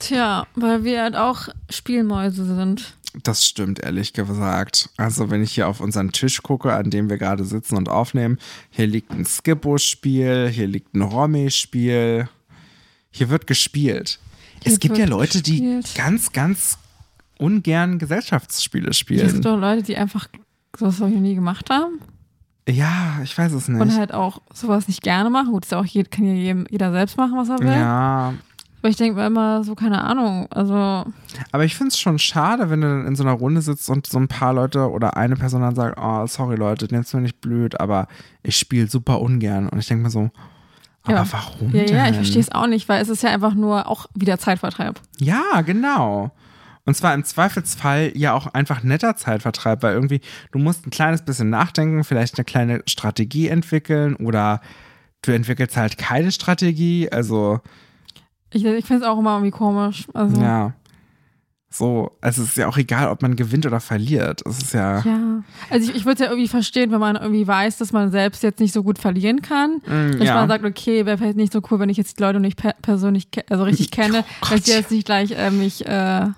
Tja, 0.00 0.46
weil 0.54 0.84
wir 0.84 1.00
halt 1.00 1.16
auch 1.16 1.48
Spielmäuse 1.70 2.44
sind. 2.44 2.94
Das 3.22 3.46
stimmt, 3.46 3.80
ehrlich 3.80 4.12
gesagt. 4.12 4.90
Also, 4.98 5.30
wenn 5.30 5.42
ich 5.42 5.52
hier 5.52 5.68
auf 5.68 5.80
unseren 5.80 6.12
Tisch 6.12 6.42
gucke, 6.42 6.72
an 6.74 6.90
dem 6.90 7.08
wir 7.08 7.16
gerade 7.18 7.44
sitzen 7.44 7.76
und 7.76 7.88
aufnehmen, 7.88 8.38
hier 8.70 8.86
liegt 8.86 9.10
ein 9.12 9.24
Skippo-Spiel, 9.24 10.48
hier 10.52 10.66
liegt 10.66 10.94
ein 10.94 11.02
Romy-Spiel. 11.02 12.28
Hier 13.10 13.30
wird 13.30 13.46
gespielt. 13.46 14.18
Hier 14.62 14.72
es 14.72 14.80
gibt 14.80 14.98
ja 14.98 15.06
Leute, 15.06 15.40
die 15.42 15.60
gespielt. 15.60 15.94
ganz, 15.94 16.32
ganz 16.32 16.78
ungern 17.38 17.98
Gesellschaftsspiele 17.98 18.90
Es 18.90 18.98
spielen. 18.98 19.26
gibt 19.32 19.44
doch 19.44 19.58
Leute, 19.58 19.82
die 19.82 19.96
einfach 19.96 20.28
sowas 20.76 20.98
noch 20.98 21.08
nie 21.08 21.34
gemacht 21.34 21.70
haben 21.70 21.98
Ja, 22.68 23.20
ich 23.22 23.36
weiß 23.36 23.52
es 23.52 23.68
und 23.68 23.78
nicht. 23.78 23.96
halt 23.98 24.12
auch 24.12 24.42
sowas 24.52 24.88
nicht 24.88 25.02
gerne 25.02 25.30
machen. 25.30 25.52
Gut, 25.52 25.64
ist 25.64 25.72
ja 25.72 25.80
auch 25.80 25.84
jeder, 25.86 26.08
kann 26.10 26.24
ja 26.26 26.54
jeder 26.70 26.92
selbst 26.92 27.16
machen, 27.16 27.36
was 27.36 27.48
er 27.48 27.58
will. 27.60 27.68
Ja, 27.68 28.34
Aber 28.86 28.90
ich 28.92 28.96
denke 28.98 29.18
mir 29.18 29.26
immer 29.26 29.64
so, 29.64 29.74
keine 29.74 30.00
Ahnung. 30.04 30.46
Also, 30.52 31.04
aber 31.50 31.64
ich 31.64 31.74
finde 31.74 31.88
es 31.88 31.98
schon 31.98 32.20
schade, 32.20 32.70
wenn 32.70 32.82
du 32.82 32.86
dann 32.86 33.04
in 33.04 33.16
so 33.16 33.24
einer 33.24 33.32
Runde 33.32 33.60
sitzt 33.60 33.90
und 33.90 34.06
so 34.06 34.16
ein 34.16 34.28
paar 34.28 34.54
Leute 34.54 34.88
oder 34.92 35.16
eine 35.16 35.34
Person 35.34 35.62
dann 35.62 35.74
sagt, 35.74 35.98
oh, 36.00 36.24
sorry 36.28 36.54
Leute, 36.54 36.86
nehmt's 36.92 37.12
mir 37.12 37.20
nicht 37.20 37.40
blöd, 37.40 37.80
aber 37.80 38.06
ich 38.44 38.56
spiele 38.56 38.86
super 38.86 39.20
ungern. 39.20 39.68
Und 39.68 39.80
ich 39.80 39.88
denke 39.88 40.04
mir 40.04 40.10
so, 40.10 40.30
aber 41.02 41.14
Ja. 41.16 41.26
warum 41.32 41.72
ja, 41.74 41.82
denn? 41.82 41.96
ja, 41.96 42.08
ich 42.10 42.14
verstehe 42.14 42.40
es 42.40 42.52
auch 42.52 42.68
nicht, 42.68 42.88
weil 42.88 43.02
es 43.02 43.08
ist 43.08 43.24
ja 43.24 43.30
einfach 43.30 43.54
nur 43.54 43.88
auch 43.88 44.06
wieder 44.14 44.38
Zeitvertreib. 44.38 45.00
Ja, 45.18 45.62
genau. 45.62 46.30
Und 46.84 46.96
zwar 46.96 47.12
im 47.12 47.24
Zweifelsfall 47.24 48.12
ja 48.14 48.34
auch 48.34 48.46
einfach 48.46 48.84
netter 48.84 49.16
Zeitvertreib, 49.16 49.82
weil 49.82 49.94
irgendwie 49.94 50.20
du 50.52 50.60
musst 50.60 50.86
ein 50.86 50.90
kleines 50.90 51.22
bisschen 51.24 51.50
nachdenken, 51.50 52.04
vielleicht 52.04 52.38
eine 52.38 52.44
kleine 52.44 52.82
Strategie 52.86 53.48
entwickeln 53.48 54.14
oder 54.14 54.60
du 55.22 55.32
entwickelst 55.32 55.76
halt 55.76 55.98
keine 55.98 56.30
Strategie. 56.30 57.10
Also, 57.10 57.58
Ich, 58.52 58.64
ich 58.64 58.84
finde 58.84 59.02
es 59.02 59.08
auch 59.08 59.18
immer 59.18 59.34
irgendwie 59.34 59.50
komisch. 59.50 60.06
Also, 60.14 60.40
ja. 60.40 60.74
So, 61.68 62.12
also 62.22 62.42
es 62.42 62.50
ist 62.50 62.56
ja 62.56 62.68
auch 62.68 62.78
egal, 62.78 63.08
ob 63.08 63.20
man 63.20 63.36
gewinnt 63.36 63.66
oder 63.66 63.80
verliert. 63.80 64.40
Es 64.46 64.58
ist 64.58 64.72
ja. 64.72 65.00
Ja. 65.00 65.42
Also 65.68 65.90
ich, 65.90 65.96
ich 65.96 66.04
würde 66.06 66.14
es 66.14 66.20
ja 66.20 66.26
irgendwie 66.26 66.48
verstehen, 66.48 66.90
wenn 66.90 67.00
man 67.00 67.16
irgendwie 67.16 67.46
weiß, 67.46 67.76
dass 67.76 67.92
man 67.92 68.10
selbst 68.10 68.42
jetzt 68.42 68.60
nicht 68.60 68.72
so 68.72 68.82
gut 68.82 68.98
verlieren 68.98 69.42
kann. 69.42 69.82
Mm, 69.84 70.18
Dass 70.18 70.26
ja. 70.26 70.34
man 70.36 70.48
sagt, 70.48 70.64
okay, 70.64 71.04
wäre 71.04 71.18
vielleicht 71.18 71.36
nicht 71.36 71.52
so 71.52 71.60
cool, 71.70 71.78
wenn 71.78 71.90
ich 71.90 71.98
jetzt 71.98 72.18
die 72.18 72.22
Leute 72.22 72.40
nicht 72.40 72.56
per 72.56 72.72
persönlich, 72.80 73.28
also 73.50 73.64
richtig 73.64 73.90
kenne, 73.90 74.24
Oh 74.42 74.46
dass 74.50 74.60
ich 74.60 74.66
jetzt 74.68 74.90
nicht 74.90 75.04
gleich 75.04 75.32
äh, 75.32 75.50
mich 75.50 75.84
äh, 75.86 76.28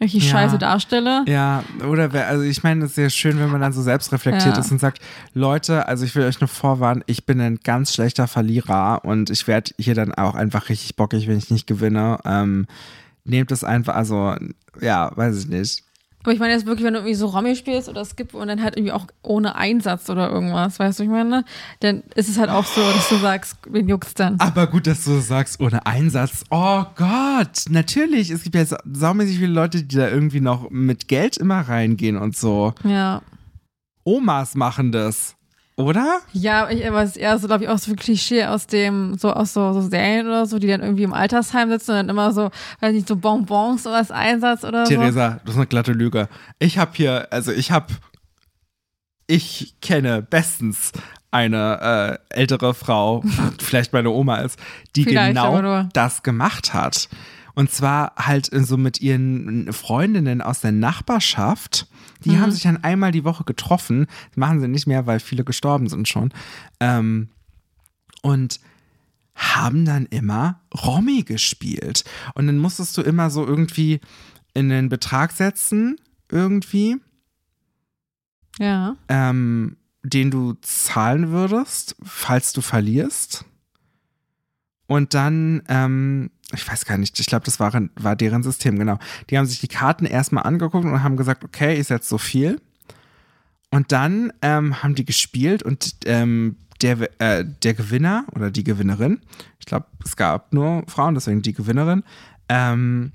richtig 0.00 0.24
Ja. 0.26 0.30
scheiße 0.32 0.58
darstelle. 0.58 1.24
Ja, 1.28 1.62
oder 1.88 2.12
wer, 2.12 2.26
also 2.28 2.42
ich 2.42 2.62
meine, 2.62 2.84
es 2.84 2.90
ist 2.92 2.94
sehr 2.96 3.10
schön, 3.10 3.38
wenn 3.38 3.50
man 3.50 3.60
dann 3.60 3.72
so 3.72 3.82
selbstreflektiert 3.82 4.54
Ja. 4.54 4.60
ist 4.60 4.70
und 4.72 4.78
sagt, 4.80 5.00
Leute, 5.34 5.86
also 5.88 6.04
ich 6.04 6.14
will 6.16 6.24
euch 6.24 6.40
nur 6.40 6.48
vorwarnen, 6.48 7.02
ich 7.06 7.26
bin 7.26 7.40
ein 7.40 7.58
ganz 7.62 7.94
schlechter 7.94 8.26
Verlierer 8.26 9.04
und 9.04 9.30
ich 9.30 9.46
werde 9.46 9.72
hier 9.78 9.94
dann 9.94 10.14
auch 10.14 10.34
einfach 10.34 10.68
richtig 10.68 10.96
bockig, 10.96 11.28
wenn 11.28 11.38
ich 11.38 11.50
nicht 11.50 11.66
gewinne. 11.66 12.18
Ähm, 12.24 12.66
nehmt 13.24 13.52
es 13.52 13.62
einfach, 13.64 13.94
also 13.94 14.34
ja, 14.80 15.10
weiß 15.16 15.36
ich 15.38 15.48
nicht. 15.48 15.84
Aber 16.22 16.32
ich 16.32 16.38
meine 16.38 16.52
jetzt 16.52 16.66
wirklich, 16.66 16.84
wenn 16.84 16.92
du 16.92 17.00
irgendwie 17.00 17.14
so 17.14 17.26
Romy 17.28 17.56
spielst 17.56 17.88
oder 17.88 18.04
Skip 18.04 18.34
und 18.34 18.46
dann 18.48 18.62
halt 18.62 18.76
irgendwie 18.76 18.92
auch 18.92 19.06
ohne 19.22 19.54
Einsatz 19.56 20.10
oder 20.10 20.30
irgendwas, 20.30 20.78
weißt 20.78 20.98
du, 20.98 21.04
ich 21.04 21.08
meine, 21.08 21.44
dann 21.80 22.02
ist 22.14 22.28
es 22.28 22.38
halt 22.38 22.50
auch 22.50 22.66
so, 22.66 22.80
dass 22.82 23.08
du 23.08 23.16
sagst, 23.16 23.56
wen 23.68 23.88
juckt's 23.88 24.12
denn? 24.14 24.38
Aber 24.38 24.66
gut, 24.66 24.86
dass 24.86 25.04
du 25.04 25.18
sagst, 25.20 25.60
ohne 25.60 25.86
Einsatz. 25.86 26.44
Oh 26.50 26.84
Gott, 26.94 27.64
natürlich. 27.70 28.28
Es 28.30 28.42
gibt 28.42 28.54
ja 28.54 28.66
sa- 28.66 28.78
saumäßig 28.92 29.38
viele 29.38 29.52
Leute, 29.52 29.82
die 29.82 29.96
da 29.96 30.08
irgendwie 30.08 30.40
noch 30.40 30.68
mit 30.68 31.08
Geld 31.08 31.38
immer 31.38 31.60
reingehen 31.62 32.18
und 32.18 32.36
so. 32.36 32.74
Ja. 32.84 33.22
Omas 34.04 34.54
machen 34.54 34.92
das, 34.92 35.36
oder? 35.80 36.20
Ja, 36.32 36.68
ich, 36.70 36.86
aber 36.86 37.02
es 37.02 37.10
ist 37.10 37.16
eher 37.16 37.38
so, 37.38 37.46
glaube 37.46 37.64
ich, 37.64 37.70
auch 37.70 37.78
so 37.78 37.92
ein 37.92 37.96
Klischee 37.96 38.44
aus 38.44 38.66
dem, 38.66 39.16
so 39.18 39.32
aus 39.32 39.52
so, 39.52 39.72
so 39.72 39.80
Serien 39.80 40.26
oder 40.26 40.46
so, 40.46 40.58
die 40.58 40.66
dann 40.66 40.82
irgendwie 40.82 41.02
im 41.02 41.12
Altersheim 41.12 41.70
sitzen 41.70 41.92
und 41.92 41.96
dann 41.96 42.08
immer 42.08 42.32
so, 42.32 42.50
weiß 42.80 42.92
nicht, 42.92 43.08
so 43.08 43.16
Bonbons 43.16 43.86
oder 43.86 43.96
als 43.96 44.10
Einsatz 44.10 44.64
oder 44.64 44.86
so. 44.86 44.94
Theresa, 44.94 45.40
das 45.44 45.54
ist 45.54 45.56
eine 45.56 45.66
glatte 45.66 45.92
Lüge. 45.92 46.28
Ich 46.58 46.78
habe 46.78 46.92
hier, 46.94 47.28
also 47.30 47.52
ich 47.52 47.70
habe, 47.70 47.86
ich 49.26 49.76
kenne 49.80 50.22
bestens 50.22 50.92
eine 51.30 52.18
äh, 52.30 52.40
ältere 52.40 52.74
Frau, 52.74 53.22
vielleicht 53.60 53.92
meine 53.92 54.10
Oma 54.10 54.38
ist, 54.38 54.58
die 54.96 55.04
Vielleicht, 55.04 55.34
genau 55.34 55.84
das 55.92 56.22
gemacht 56.22 56.74
hat. 56.74 57.08
Und 57.60 57.70
zwar 57.70 58.14
halt 58.16 58.48
so 58.50 58.78
mit 58.78 59.02
ihren 59.02 59.70
Freundinnen 59.74 60.40
aus 60.40 60.62
der 60.62 60.72
Nachbarschaft. 60.72 61.88
Die 62.24 62.30
Mhm. 62.30 62.40
haben 62.40 62.52
sich 62.52 62.62
dann 62.62 62.82
einmal 62.82 63.12
die 63.12 63.22
Woche 63.24 63.44
getroffen. 63.44 64.06
Das 64.30 64.38
machen 64.38 64.60
sie 64.62 64.66
nicht 64.68 64.86
mehr, 64.86 65.04
weil 65.06 65.20
viele 65.20 65.44
gestorben 65.44 65.86
sind 65.90 66.08
schon. 66.08 66.32
Ähm, 66.80 67.28
und 68.22 68.60
haben 69.34 69.84
dann 69.84 70.06
immer 70.06 70.62
Romy 70.74 71.22
gespielt. 71.22 72.04
Und 72.34 72.46
dann 72.46 72.56
musstest 72.56 72.96
du 72.96 73.02
immer 73.02 73.28
so 73.28 73.46
irgendwie 73.46 74.00
in 74.54 74.70
den 74.70 74.88
Betrag 74.88 75.32
setzen, 75.32 75.96
irgendwie, 76.30 76.96
Ja. 78.58 78.96
ähm, 79.08 79.76
den 80.02 80.30
du 80.30 80.54
zahlen 80.62 81.28
würdest, 81.30 81.94
falls 82.02 82.54
du 82.54 82.62
verlierst. 82.62 83.44
Und 84.86 85.12
dann, 85.12 85.62
ähm, 85.68 86.30
ich 86.54 86.66
weiß 86.68 86.84
gar 86.84 86.98
nicht, 86.98 87.18
ich 87.20 87.26
glaube, 87.26 87.44
das 87.44 87.60
war, 87.60 87.72
war 87.96 88.16
deren 88.16 88.42
System, 88.42 88.78
genau. 88.78 88.98
Die 89.28 89.38
haben 89.38 89.46
sich 89.46 89.60
die 89.60 89.68
Karten 89.68 90.04
erstmal 90.06 90.44
angeguckt 90.44 90.84
und 90.84 91.02
haben 91.02 91.16
gesagt, 91.16 91.44
okay, 91.44 91.78
ich 91.78 91.86
setze 91.86 92.08
so 92.08 92.18
viel. 92.18 92.60
Und 93.70 93.92
dann 93.92 94.32
ähm, 94.42 94.82
haben 94.82 94.94
die 94.96 95.04
gespielt 95.04 95.62
und 95.62 95.94
ähm, 96.06 96.56
der, 96.82 97.08
äh, 97.20 97.44
der 97.62 97.74
Gewinner 97.74 98.24
oder 98.34 98.50
die 98.50 98.64
Gewinnerin, 98.64 99.20
ich 99.60 99.66
glaube, 99.66 99.86
es 100.04 100.16
gab 100.16 100.52
nur 100.52 100.82
Frauen, 100.88 101.14
deswegen 101.14 101.42
die 101.42 101.52
Gewinnerin, 101.52 102.02
ähm, 102.48 103.12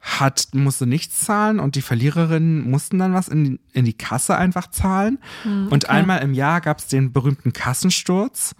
hat, 0.00 0.48
musste 0.52 0.86
nichts 0.86 1.20
zahlen 1.20 1.58
und 1.60 1.76
die 1.76 1.82
Verliererinnen 1.82 2.70
mussten 2.70 2.98
dann 2.98 3.14
was 3.14 3.28
in, 3.28 3.44
die- 3.44 3.60
in 3.72 3.84
die 3.86 3.94
Kasse 3.96 4.36
einfach 4.36 4.68
zahlen. 4.70 5.18
Und 5.44 5.84
okay. 5.84 5.88
einmal 5.88 6.22
im 6.22 6.34
Jahr 6.34 6.60
gab 6.60 6.78
es 6.78 6.88
den 6.88 7.12
berühmten 7.12 7.52
Kassensturz. 7.54 8.54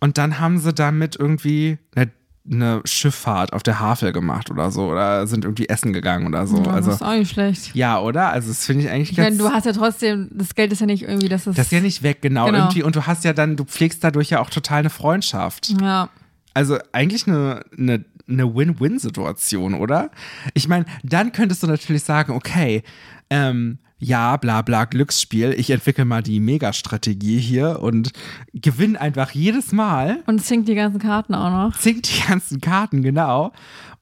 Und 0.00 0.18
dann 0.18 0.38
haben 0.38 0.58
sie 0.60 0.72
damit 0.72 1.16
irgendwie 1.16 1.78
eine, 1.96 2.12
eine 2.50 2.80
Schifffahrt 2.84 3.52
auf 3.52 3.62
der 3.62 3.78
Havel 3.80 4.12
gemacht 4.12 4.50
oder 4.50 4.70
so. 4.70 4.88
Oder 4.90 5.26
sind 5.26 5.44
irgendwie 5.44 5.68
essen 5.68 5.92
gegangen 5.92 6.26
oder 6.26 6.46
so. 6.46 6.62
Ja, 6.62 6.70
also, 6.72 6.90
das 6.90 7.00
ist 7.00 7.06
auch 7.06 7.14
nicht 7.14 7.30
schlecht. 7.30 7.74
ja, 7.74 8.00
oder? 8.00 8.30
Also, 8.32 8.48
das 8.48 8.64
finde 8.64 8.84
ich 8.84 8.90
eigentlich 8.90 9.10
Ich 9.10 9.16
ganz. 9.16 9.36
meine, 9.36 9.48
du 9.50 9.54
hast 9.54 9.66
ja 9.66 9.72
trotzdem, 9.72 10.28
das 10.32 10.54
Geld 10.54 10.72
ist 10.72 10.80
ja 10.80 10.86
nicht 10.86 11.02
irgendwie, 11.02 11.28
dass 11.28 11.46
es. 11.46 11.56
das 11.56 11.66
ist 11.66 11.72
ja 11.72 11.80
nicht 11.80 12.02
weg, 12.02 12.22
genau, 12.22 12.46
Genau. 12.46 12.58
irgendwie. 12.58 12.82
Und 12.82 12.96
du 12.96 13.06
hast 13.06 13.24
ja 13.24 13.32
dann, 13.32 13.56
du 13.56 13.64
pflegst 13.64 14.02
dadurch 14.02 14.30
ja 14.30 14.40
auch 14.40 14.50
total 14.50 14.78
eine 14.80 14.90
Freundschaft. 14.90 15.74
Ja. 15.80 16.08
Also 16.54 16.78
eigentlich 16.92 17.26
eine, 17.28 17.62
eine, 17.76 18.04
eine 18.28 18.54
Win-Win-Situation, 18.54 19.74
oder? 19.74 20.10
Ich 20.54 20.68
meine, 20.68 20.86
dann 21.02 21.32
könntest 21.32 21.62
du 21.62 21.66
natürlich 21.66 22.02
sagen, 22.04 22.32
okay, 22.32 22.82
ähm, 23.30 23.78
ja, 23.98 24.36
bla 24.36 24.62
bla 24.62 24.84
Glücksspiel, 24.84 25.54
ich 25.56 25.70
entwickle 25.70 26.04
mal 26.04 26.22
die 26.22 26.40
Mega-Strategie 26.40 27.38
hier 27.38 27.80
und 27.80 28.12
gewinne 28.54 29.00
einfach 29.00 29.30
jedes 29.32 29.72
Mal. 29.72 30.22
Und 30.26 30.44
zinkt 30.44 30.68
die 30.68 30.74
ganzen 30.74 31.00
Karten 31.00 31.34
auch 31.34 31.50
noch. 31.50 31.78
Zinkt 31.78 32.08
die 32.08 32.28
ganzen 32.28 32.60
Karten, 32.60 33.02
genau. 33.02 33.52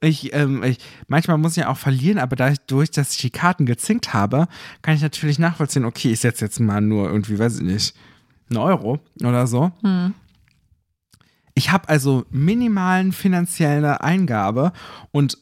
Ich, 0.01 0.35
ähm, 0.35 0.63
ich, 0.63 0.79
manchmal 1.09 1.39
muss 1.39 1.53
ich 1.53 1.63
ja 1.63 1.69
auch 1.69 1.79
verlieren, 1.79 2.19
aber 2.19 2.37
dadurch, 2.37 2.91
dass 2.91 3.13
ich 3.13 3.19
die 3.19 3.31
Karten 3.31 3.65
gezinkt 3.65 4.13
habe, 4.13 4.47
kann 4.83 4.95
ich 4.95 5.03
natürlich 5.03 5.39
nachvollziehen, 5.39 5.87
okay, 5.87 6.13
ich 6.13 6.21
setze 6.21 6.45
jetzt 6.45 6.61
mal 6.61 6.83
nur 6.83 7.09
irgendwie, 7.09 7.39
weiß 7.39 7.57
ich 7.59 7.63
nicht, 7.63 7.95
einen 8.51 8.59
Euro 8.59 9.01
oder 9.23 9.47
so. 9.47 9.73
Hm. 9.83 10.13
Ich 11.59 11.73
habe 11.73 11.89
also 11.89 12.27
minimalen 12.29 13.13
finanzielle 13.13 14.03
Eingabe 14.03 14.75
und 15.11 15.39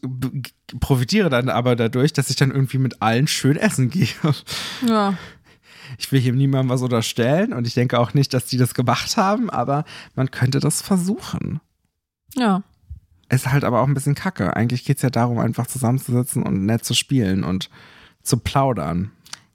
profitiere 0.78 1.28
dann 1.28 1.48
aber 1.48 1.74
dadurch, 1.74 2.12
dass 2.12 2.30
ich 2.30 2.36
dann 2.36 2.52
irgendwie 2.52 2.78
mit 2.78 3.02
allen 3.02 3.26
schön 3.26 3.56
essen 3.56 3.90
gehe. 3.90 4.08
Ja. 4.86 5.18
Ich 5.98 6.10
will 6.10 6.20
hier 6.20 6.32
niemandem 6.32 6.70
was 6.70 6.82
unterstellen 6.82 7.52
und 7.52 7.66
ich 7.66 7.74
denke 7.74 7.98
auch 7.98 8.14
nicht, 8.14 8.32
dass 8.32 8.46
die 8.46 8.56
das 8.56 8.74
gemacht 8.74 9.16
haben, 9.16 9.50
aber 9.50 9.84
man 10.14 10.30
könnte 10.30 10.58
das 10.60 10.82
versuchen. 10.82 11.60
Ja. 12.34 12.62
Ist 13.28 13.50
halt 13.50 13.64
aber 13.64 13.80
auch 13.80 13.86
ein 13.86 13.94
bisschen 13.94 14.14
kacke. 14.14 14.56
Eigentlich 14.56 14.84
geht 14.84 14.96
es 14.96 15.02
ja 15.02 15.10
darum, 15.10 15.38
einfach 15.38 15.66
zusammenzusitzen 15.66 16.42
und 16.42 16.64
nett 16.64 16.84
zu 16.84 16.94
spielen 16.94 17.44
und 17.44 17.70
zu 18.22 18.38
plaudern. 18.38 19.10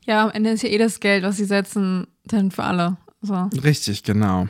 Ja, 0.06 0.26
am 0.26 0.32
Ende 0.32 0.52
ist 0.52 0.64
ja 0.64 0.70
eh 0.70 0.78
das 0.78 1.00
Geld, 1.00 1.24
was 1.24 1.38
sie 1.38 1.46
setzen, 1.46 2.08
dann 2.26 2.52
für 2.52 2.64
alle. 2.64 2.98
So. 3.22 3.50
Richtig, 3.64 4.04
genau. 4.04 4.48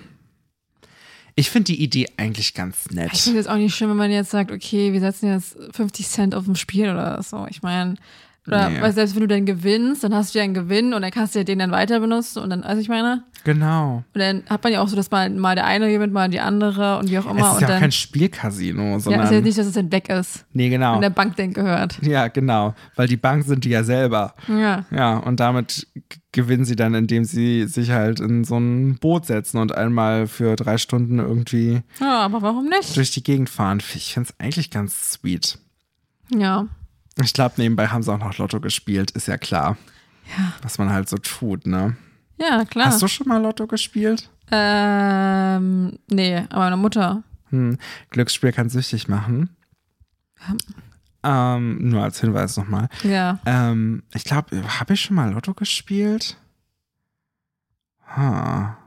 Ich 1.39 1.49
finde 1.49 1.71
die 1.71 1.81
Idee 1.81 2.07
eigentlich 2.17 2.53
ganz 2.53 2.75
Ich 2.89 2.95
nett. 2.95 3.15
finde 3.17 3.39
es 3.39 3.47
auch 3.47 3.55
nicht 3.55 3.73
schön, 3.73 3.89
wenn 3.89 3.95
man 3.95 4.11
jetzt 4.11 4.29
sagt, 4.31 4.51
okay, 4.51 4.91
wir 4.91 4.99
setzen 4.99 5.31
jetzt 5.31 5.55
50 5.71 6.05
Cent 6.07 6.35
auf 6.35 6.45
ein 6.47 6.57
Spiel 6.57 6.89
oder 6.89 7.23
so. 7.23 7.47
Ich 7.49 7.61
meine, 7.61 7.95
oder 8.51 8.69
Nee. 8.69 8.81
weil 8.81 8.91
selbst 8.91 9.15
wenn 9.15 9.21
du 9.21 9.27
dann 9.27 9.45
gewinnst, 9.45 10.03
dann 10.03 10.13
hast 10.13 10.33
du 10.33 10.39
ja 10.39 10.43
einen 10.43 10.53
Gewinn 10.53 10.93
und 10.93 11.01
dann 11.01 11.11
kannst 11.11 11.35
du 11.35 11.39
ja 11.39 11.43
den 11.45 11.59
dann 11.59 11.71
weiter 11.71 11.99
benutzen 11.99 12.39
und 12.43 12.49
dann, 12.49 12.63
also 12.63 12.81
ich 12.81 12.89
meine, 12.89 13.23
Genau. 13.45 14.03
und 14.13 14.19
dann 14.19 14.43
hat 14.49 14.63
man 14.63 14.73
ja 14.73 14.81
auch 14.81 14.87
so, 14.89 14.95
dass 14.97 15.09
mal, 15.11 15.29
mal 15.29 15.55
der 15.55 15.65
eine 15.65 15.89
gewinnt, 15.89 16.11
mal 16.11 16.29
die 16.29 16.39
andere 16.41 16.97
und 16.99 17.09
wie 17.09 17.17
auch 17.19 17.25
Es 17.25 17.31
immer. 17.31 17.47
ist 17.51 17.61
und 17.61 17.61
ja 17.69 17.75
auch 17.75 17.79
kein 17.79 17.91
Spielcasino, 17.91 18.81
ja, 18.83 18.99
sondern. 18.99 19.23
ist 19.23 19.31
ja 19.31 19.41
nicht, 19.41 19.57
dass 19.57 19.67
es 19.67 19.73
dann 19.73 19.91
weg 19.91 20.09
ist 20.09 20.45
nee, 20.51 20.69
genau. 20.69 20.95
und 20.95 21.01
der 21.01 21.09
Bank 21.09 21.35
dann 21.37 21.53
gehört. 21.53 21.97
Ja, 22.01 22.27
genau. 22.27 22.73
Weil 22.95 23.07
die 23.07 23.17
Bank 23.17 23.45
sind 23.45 23.63
die 23.63 23.69
ja 23.69 23.83
selber. 23.83 24.33
Ja. 24.47 24.85
Ja, 24.91 25.17
und 25.17 25.39
damit 25.39 25.87
gewinnen 26.31 26.65
sie 26.65 26.75
dann, 26.75 26.93
indem 26.93 27.23
sie 27.23 27.65
sich 27.67 27.91
halt 27.91 28.19
in 28.19 28.43
so 28.43 28.57
ein 28.57 28.97
Boot 28.99 29.25
setzen 29.25 29.57
und 29.57 29.73
einmal 29.73 30.27
für 30.27 30.55
drei 30.55 30.77
Stunden 30.77 31.17
irgendwie 31.19 31.81
ja, 31.99 32.19
aber 32.19 32.41
warum 32.41 32.65
nicht? 32.65 32.95
durch 32.97 33.11
die 33.11 33.23
Gegend 33.23 33.49
fahren. 33.49 33.81
Ich 33.95 34.13
finde 34.13 34.29
es 34.29 34.39
eigentlich 34.39 34.69
ganz 34.69 35.13
sweet. 35.13 35.57
Ja. 36.35 36.67
Ich 37.21 37.33
glaube, 37.33 37.55
nebenbei 37.57 37.87
haben 37.87 38.03
sie 38.03 38.11
auch 38.11 38.19
noch 38.19 38.37
Lotto 38.37 38.59
gespielt, 38.59 39.11
ist 39.11 39.27
ja 39.27 39.37
klar. 39.37 39.77
Ja. 40.37 40.53
Was 40.61 40.77
man 40.77 40.91
halt 40.91 41.09
so 41.09 41.17
tut, 41.17 41.65
ne? 41.65 41.97
Ja, 42.37 42.63
klar. 42.65 42.87
Hast 42.87 43.01
du 43.01 43.07
schon 43.07 43.27
mal 43.27 43.41
Lotto 43.41 43.67
gespielt? 43.67 44.29
Ähm, 44.51 45.99
nee, 46.09 46.37
aber 46.49 46.59
meine 46.65 46.77
Mutter. 46.77 47.23
Hm. 47.49 47.77
Glücksspiel 48.09 48.51
kann 48.51 48.69
süchtig 48.69 49.07
machen. 49.07 49.49
Ähm, 51.23 51.89
nur 51.89 52.03
als 52.03 52.21
Hinweis 52.21 52.55
nochmal. 52.55 52.87
Ja. 53.03 53.39
Ähm, 53.45 54.03
ich 54.13 54.23
glaube, 54.23 54.79
habe 54.79 54.93
ich 54.93 55.01
schon 55.01 55.15
mal 55.15 55.31
Lotto 55.31 55.53
gespielt? 55.53 56.37
Ha. 58.07 58.77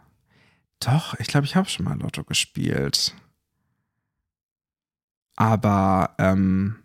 Doch, 0.80 1.14
ich 1.18 1.26
glaube, 1.26 1.46
ich 1.46 1.54
habe 1.54 1.68
schon 1.68 1.84
mal 1.84 1.98
Lotto 1.98 2.24
gespielt. 2.24 3.14
Aber 5.36 6.14
ähm, 6.18 6.81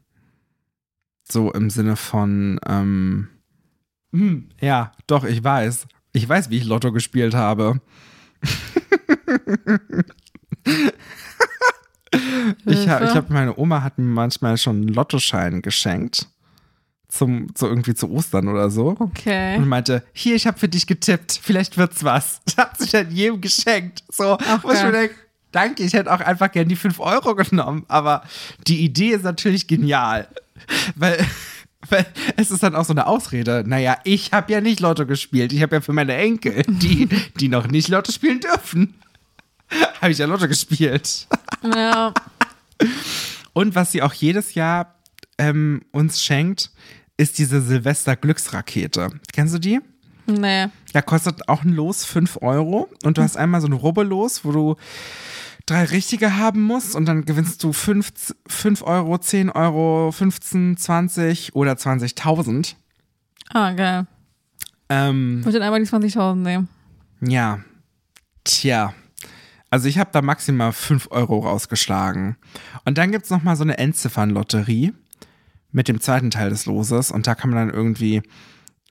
so 1.31 1.51
im 1.51 1.69
Sinne 1.69 1.95
von, 1.95 2.59
ähm, 2.65 3.27
hm, 4.13 4.49
ja, 4.61 4.91
doch, 5.07 5.23
ich 5.23 5.43
weiß. 5.43 5.87
Ich 6.13 6.27
weiß, 6.27 6.49
wie 6.49 6.57
ich 6.57 6.65
Lotto 6.65 6.91
gespielt 6.91 7.35
habe. 7.35 7.81
Ich, 12.65 12.87
ha, 12.87 13.03
ich 13.03 13.15
habe 13.15 13.33
meine 13.33 13.57
Oma 13.57 13.83
hat 13.83 13.97
mir 13.97 14.05
manchmal 14.05 14.57
schon 14.57 14.77
einen 14.77 14.87
Lottoschein 14.89 15.61
geschenkt. 15.61 16.27
Zum, 17.09 17.47
so 17.57 17.67
irgendwie 17.67 17.95
zu 17.95 18.11
Ostern 18.11 18.49
oder 18.49 18.69
so. 18.69 18.95
Okay. 18.99 19.57
Und 19.57 19.67
meinte, 19.67 20.03
hier, 20.11 20.35
ich 20.35 20.45
habe 20.45 20.59
für 20.59 20.67
dich 20.67 20.87
getippt, 20.87 21.39
vielleicht 21.41 21.77
wird's 21.77 22.03
was. 22.03 22.41
Das 22.45 22.57
hat 22.57 22.77
sich 22.79 22.91
dann 22.91 23.11
jedem 23.11 23.39
geschenkt. 23.39 24.03
So, 24.11 24.37
Ach, 24.39 24.63
wo 24.63 24.71
ich 24.71 24.83
mir 24.83 24.91
geil. 24.91 25.09
Danke, 25.57 25.83
ich 25.83 25.93
hätte 25.93 26.13
auch 26.13 26.19
einfach 26.19 26.51
gern 26.51 26.69
die 26.69 26.75
5 26.75 26.99
Euro 26.99 27.35
genommen. 27.35 27.83
Aber 27.87 28.23
die 28.67 28.85
Idee 28.85 29.09
ist 29.09 29.23
natürlich 29.23 29.67
genial. 29.67 30.27
Weil, 30.95 31.25
weil 31.89 32.05
es 32.35 32.51
ist 32.51 32.61
dann 32.61 32.75
auch 32.75 32.85
so 32.85 32.93
eine 32.93 33.07
Ausrede. 33.07 33.63
Naja, 33.65 33.97
ich 34.03 34.31
habe 34.31 34.51
ja 34.53 34.61
nicht 34.61 34.79
Lotto 34.79 35.07
gespielt. 35.07 35.51
Ich 35.51 35.61
habe 35.63 35.77
ja 35.77 35.81
für 35.81 35.93
meine 35.93 36.15
Enkel, 36.15 36.63
die, 36.67 37.09
die 37.39 37.49
noch 37.49 37.67
nicht 37.67 37.87
Lotto 37.87 38.11
spielen 38.11 38.39
dürfen, 38.39 38.93
habe 40.01 40.11
ich 40.11 40.19
ja 40.19 40.27
Lotto 40.27 40.47
gespielt. 40.47 41.27
Ja. 41.63 42.13
Und 43.53 43.73
was 43.73 43.91
sie 43.91 44.03
auch 44.03 44.13
jedes 44.13 44.53
Jahr 44.53 44.93
ähm, 45.39 45.81
uns 45.91 46.23
schenkt, 46.23 46.69
ist 47.17 47.39
diese 47.39 47.61
Silvester-Glücksrakete. 47.61 49.09
Kennst 49.33 49.55
du 49.55 49.59
die? 49.59 49.79
Nee. 50.27 50.67
Ja, 50.93 51.01
kostet 51.01 51.49
auch 51.49 51.63
ein 51.63 51.73
Los 51.73 52.05
5 52.05 52.43
Euro. 52.43 52.89
Und 53.03 53.17
du 53.17 53.23
hast 53.23 53.37
einmal 53.37 53.61
so 53.61 53.67
ein 53.67 53.73
Rubbellos, 53.73 54.45
wo 54.45 54.51
du 54.51 54.75
drei 55.67 55.83
richtige 55.83 56.37
haben 56.37 56.61
musst 56.63 56.95
und 56.95 57.05
dann 57.05 57.25
gewinnst 57.25 57.63
du 57.63 57.71
5, 57.73 58.33
5 58.47 58.81
Euro, 58.81 59.17
10 59.19 59.51
Euro, 59.51 60.11
15, 60.11 60.77
20 60.77 61.55
oder 61.55 61.73
20.000. 61.73 62.73
Ah, 63.53 63.71
geil. 63.73 64.07
Ähm, 64.89 65.37
Ich 65.39 65.45
würde 65.45 65.59
dann 65.59 65.67
einmal 65.73 65.79
die 65.83 65.87
20.000 65.87 66.35
nehmen. 66.35 66.67
ja, 67.21 67.59
tja. 68.43 68.93
Also 69.69 69.89
ich 69.89 69.97
habe 69.99 70.09
da 70.13 70.21
maximal 70.21 70.71
5 70.71 71.09
Euro 71.11 71.39
rausgeschlagen. 71.39 72.37
Und 72.85 72.97
dann 72.97 73.11
gibt 73.11 73.25
es 73.25 73.29
nochmal 73.31 73.57
so 73.57 73.63
eine 73.63 73.77
Endziffernlotterie 73.77 74.93
mit 75.73 75.89
dem 75.89 75.99
zweiten 75.99 76.31
Teil 76.31 76.49
des 76.49 76.65
Loses. 76.65 77.11
Und 77.11 77.27
da 77.27 77.35
kann 77.35 77.49
man 77.49 77.67
dann 77.67 77.75
irgendwie 77.75 78.21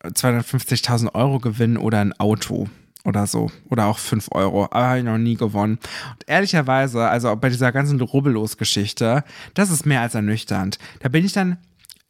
250.000 0.04 1.14
Euro 1.14 1.38
gewinnen 1.38 1.78
oder 1.78 2.00
ein 2.00 2.12
Auto 2.20 2.68
oder 3.06 3.26
so. 3.26 3.50
Oder 3.70 3.86
auch 3.86 3.98
5 3.98 4.28
Euro. 4.32 4.64
Aber 4.64 4.86
habe 4.86 4.98
ich 4.98 5.04
noch 5.04 5.18
nie 5.18 5.36
gewonnen. 5.36 5.78
Und 6.10 6.24
ehrlicherweise, 6.26 7.08
also 7.08 7.34
bei 7.36 7.48
dieser 7.48 7.72
ganzen 7.72 8.00
Rubbellos-Geschichte, 8.00 9.24
das 9.54 9.70
ist 9.70 9.86
mehr 9.86 10.00
als 10.00 10.14
ernüchternd. 10.14 10.78
Da 11.00 11.08
bin 11.08 11.24
ich 11.24 11.32
dann 11.32 11.58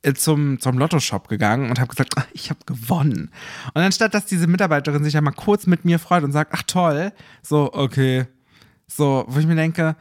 äh, 0.02 0.14
zum, 0.14 0.59
zum 0.61 0.78
Lottoshop 0.78 1.28
gegangen 1.28 1.68
und 1.68 1.78
habe 1.78 1.90
gesagt, 1.90 2.16
"Ah, 2.16 2.24
ich 2.32 2.50
habe 2.50 2.61
gewonnen. 2.64 3.30
Und 3.74 3.82
anstatt, 3.82 4.14
dass 4.14 4.26
diese 4.26 4.46
Mitarbeiterin 4.46 5.04
sich 5.04 5.14
ja 5.14 5.20
mal 5.20 5.32
kurz 5.32 5.66
mit 5.66 5.85
mir 5.85 5.98
freut 5.98 6.24
und 6.24 6.32
sagt, 6.32 6.52
ach 6.54 6.62
toll, 6.62 7.12
so, 7.42 7.72
okay. 7.72 8.26
So, 8.87 9.24
wo 9.28 9.38
ich 9.38 9.46
mir 9.46 9.56
denke, 9.56 9.96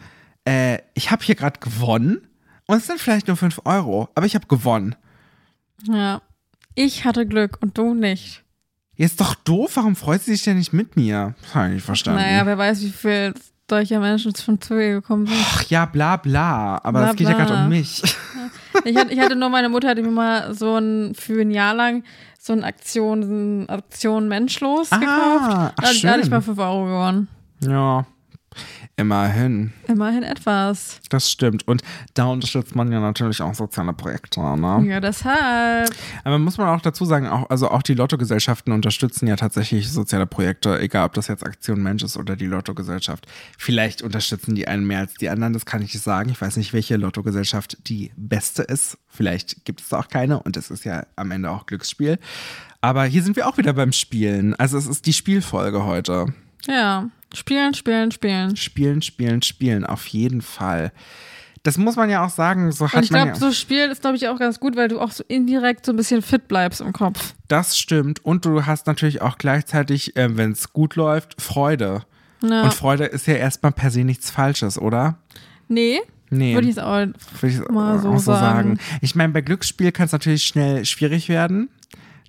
äh, 0.48 0.80
ich 0.94 1.12
habe 1.12 1.24
hier 1.24 1.36
gerade 1.36 1.60
gewonnen 1.60 2.28
und 2.68 2.78
es 2.78 2.88
sind 2.88 3.00
vielleicht 3.00 3.28
nur 3.28 3.36
5 3.36 3.62
Euro, 3.66 4.10
aber 4.16 4.26
ich 4.26 4.36
habe 4.36 4.48
gewonnen. 4.48 4.96
Ja. 5.84 6.22
Ich 6.76 7.06
hatte 7.06 7.26
Glück 7.26 7.58
und 7.62 7.78
du 7.78 7.94
nicht. 7.94 8.45
Jetzt 8.98 9.20
doch 9.20 9.36
doof, 9.36 9.72
warum 9.76 9.96
freut 9.96 10.22
sie 10.24 10.32
sich 10.32 10.44
denn 10.44 10.58
nicht 10.58 10.74
mit 10.74 10.96
mir? 10.96 11.34
Das 11.42 11.56
habe 11.56 11.68
ich 11.68 11.74
nicht 11.76 11.86
verstanden. 11.86 12.22
Naja, 12.22 12.46
wer 12.46 12.58
weiß, 12.58 12.82
wie 12.82 12.90
viel 12.90 13.34
solcher 13.70 14.00
Menschen 14.00 14.34
schon 14.36 14.62
zu 14.62 14.76
ihr 14.76 14.94
gekommen 15.02 15.26
sind. 15.28 15.38
Ach 15.42 15.64
ja, 15.64 15.86
bla 15.86 16.18
bla, 16.18 16.80
aber 16.84 17.00
Bla, 17.02 17.10
es 17.12 17.16
geht 17.16 17.28
ja 17.28 17.36
bla. 17.36 17.46
gerade 17.46 17.64
um 17.64 17.70
mich. 17.70 18.02
Ich 18.84 18.96
hatte, 18.96 19.14
ich 19.14 19.20
hatte 19.20 19.36
nur, 19.36 19.50
meine 19.50 19.70
Mutter 19.70 19.88
hatte 19.90 20.02
mir 20.02 20.12
mal 20.12 20.54
so 20.54 20.76
ein, 20.78 21.16
für 21.16 21.42
ein 21.42 21.50
Jahr 21.52 21.74
lang 21.74 22.04
so 22.40 22.54
eine 22.54 22.64
Aktion, 22.64 23.68
Aktion 23.70 24.28
Menschlos 24.28 24.90
Ah, 24.92 24.98
gekauft. 24.98 25.74
ach, 25.78 25.82
da, 25.82 25.92
da 26.02 26.10
hatte 26.12 26.22
ich 26.22 26.30
mal 26.30 26.42
5 26.42 26.60
Euro 26.60 26.86
gewonnen. 26.86 27.28
Ja, 27.62 28.06
immerhin. 28.98 29.74
Immerhin 29.88 30.24
etwas. 30.24 31.00
Das 31.10 31.30
stimmt. 31.30 31.68
Und 31.68 31.84
da 32.14 32.26
unterstützt 32.26 32.76
man 32.76 32.92
ja 32.92 33.00
natürlich 33.00 33.42
auch 33.42 33.54
soziale 33.54 33.94
Projekte. 33.94 34.40
Ne? 34.40 34.86
Ja, 34.88 35.00
deshalb. 35.00 35.90
Aber 36.24 36.40
muss 36.40 36.58
man 36.58 36.70
auch 36.70 36.82
dazu 36.82 37.06
sagen, 37.06 37.28
auch, 37.28 37.50
also 37.50 37.70
auch 37.70 37.82
die 37.82 37.94
Lottogesellschaften 37.94 38.74
unterstützen 38.74 39.28
ja 39.28 39.36
tatsächlich 39.36 39.92
soziale 39.92 40.26
Projekte, 40.26 40.80
egal 40.80 41.06
ob 41.06 41.14
das 41.14 41.28
jetzt 41.28 41.46
Aktion 41.46 41.84
Mensch 41.84 42.04
ist 42.04 42.18
oder 42.18 42.36
die 42.36 42.48
Lottogesellschaft. 42.48 43.28
Vielleicht 43.58 44.02
unterstützen 44.02 44.56
die 44.56 44.68
einen 44.68 44.86
mehr 44.86 45.00
als 45.00 45.16
die 45.16 45.30
anderen, 45.30 45.54
das 45.54 45.66
kann 45.66 45.82
ich 45.82 45.94
nicht 45.94 46.04
sagen. 46.04 46.30
Ich 46.30 46.42
weiß 46.42 46.58
nicht, 46.58 46.74
welche 46.74 46.96
Lottogesellschaft 46.96 47.78
die 47.88 48.12
beste 48.16 48.64
ist. 48.64 48.98
Vielleicht 49.08 49.66
gibt 49.66 49.82
es 49.82 49.90
da 49.90 50.00
auch 50.00 50.08
keine 50.08 50.42
und 50.42 50.58
es 50.58 50.72
ist 50.72 50.86
ja 50.86 51.06
am 51.16 51.32
Ende 51.32 51.50
auch 51.50 51.66
Glücksspiel. 51.66 52.18
Aber 52.82 53.06
hier 53.06 53.24
sind 53.24 53.36
wir 53.36 53.48
auch 53.48 53.58
wieder 53.58 53.74
beim 53.74 53.92
Spielen. 53.92 54.56
Also 54.56 54.78
es 54.78 54.88
ist 54.88 55.06
die 55.06 55.14
Spielfolge 55.14 55.86
heute. 55.86 56.28
Ja. 56.68 57.10
Spielen, 57.36 57.74
spielen, 57.74 58.12
spielen. 58.12 58.56
Spielen, 58.56 59.02
spielen, 59.02 59.42
spielen, 59.42 59.86
auf 59.86 60.08
jeden 60.08 60.42
Fall. 60.42 60.92
Das 61.64 61.78
muss 61.80 61.96
man 61.96 62.10
ja 62.12 62.24
auch 62.24 62.30
sagen, 62.30 62.72
so 62.72 62.84
Und 62.86 62.94
hat 62.94 63.04
ich 63.06 63.12
man 63.12 63.24
glaube, 63.30 63.40
ja. 63.40 63.48
so 63.48 63.52
Spielen 63.52 63.90
ist, 63.92 64.02
glaube 64.02 64.18
ich, 64.18 64.28
auch 64.28 64.38
ganz 64.38 64.60
gut, 64.60 64.76
weil 64.76 64.88
du 64.88 65.00
auch 65.00 65.12
so 65.12 65.24
indirekt 65.28 65.86
so 65.86 65.92
ein 65.94 65.96
bisschen 65.96 66.22
fit 66.22 66.48
bleibst 66.48 66.80
im 66.80 66.94
Kopf. 66.94 67.34
Das 67.48 67.76
stimmt. 67.78 68.24
Und 68.24 68.46
du 68.46 68.66
hast 68.68 68.86
natürlich 68.86 69.22
auch 69.24 69.38
gleichzeitig, 69.40 70.16
äh, 70.16 70.38
wenn 70.38 70.52
es 70.52 70.74
gut 70.74 70.96
läuft, 70.96 71.42
Freude. 71.42 72.04
Ja. 72.44 72.64
Und 72.64 72.74
Freude 72.74 73.06
ist 73.06 73.26
ja 73.26 73.34
erstmal 73.36 73.72
per 73.72 73.90
se 73.90 74.04
nichts 74.04 74.30
Falsches, 74.30 74.78
oder? 74.78 75.18
nee, 75.68 76.00
Nee. 76.30 76.54
würde 76.56 76.68
ich 76.68 76.74
es 76.78 76.80
auch. 76.80 76.98
Würde 76.98 77.16
ich 77.48 77.60
mal 77.70 78.00
so 78.00 78.12
so 78.14 78.18
sagen. 78.34 78.76
sagen. 78.78 78.80
Ich 79.02 79.16
meine, 79.16 79.32
bei 79.32 79.42
Glücksspiel 79.42 79.92
kann 79.92 80.08
es 80.08 80.12
natürlich 80.12 80.44
schnell 80.44 80.84
schwierig 80.86 81.30
werden. 81.30 81.70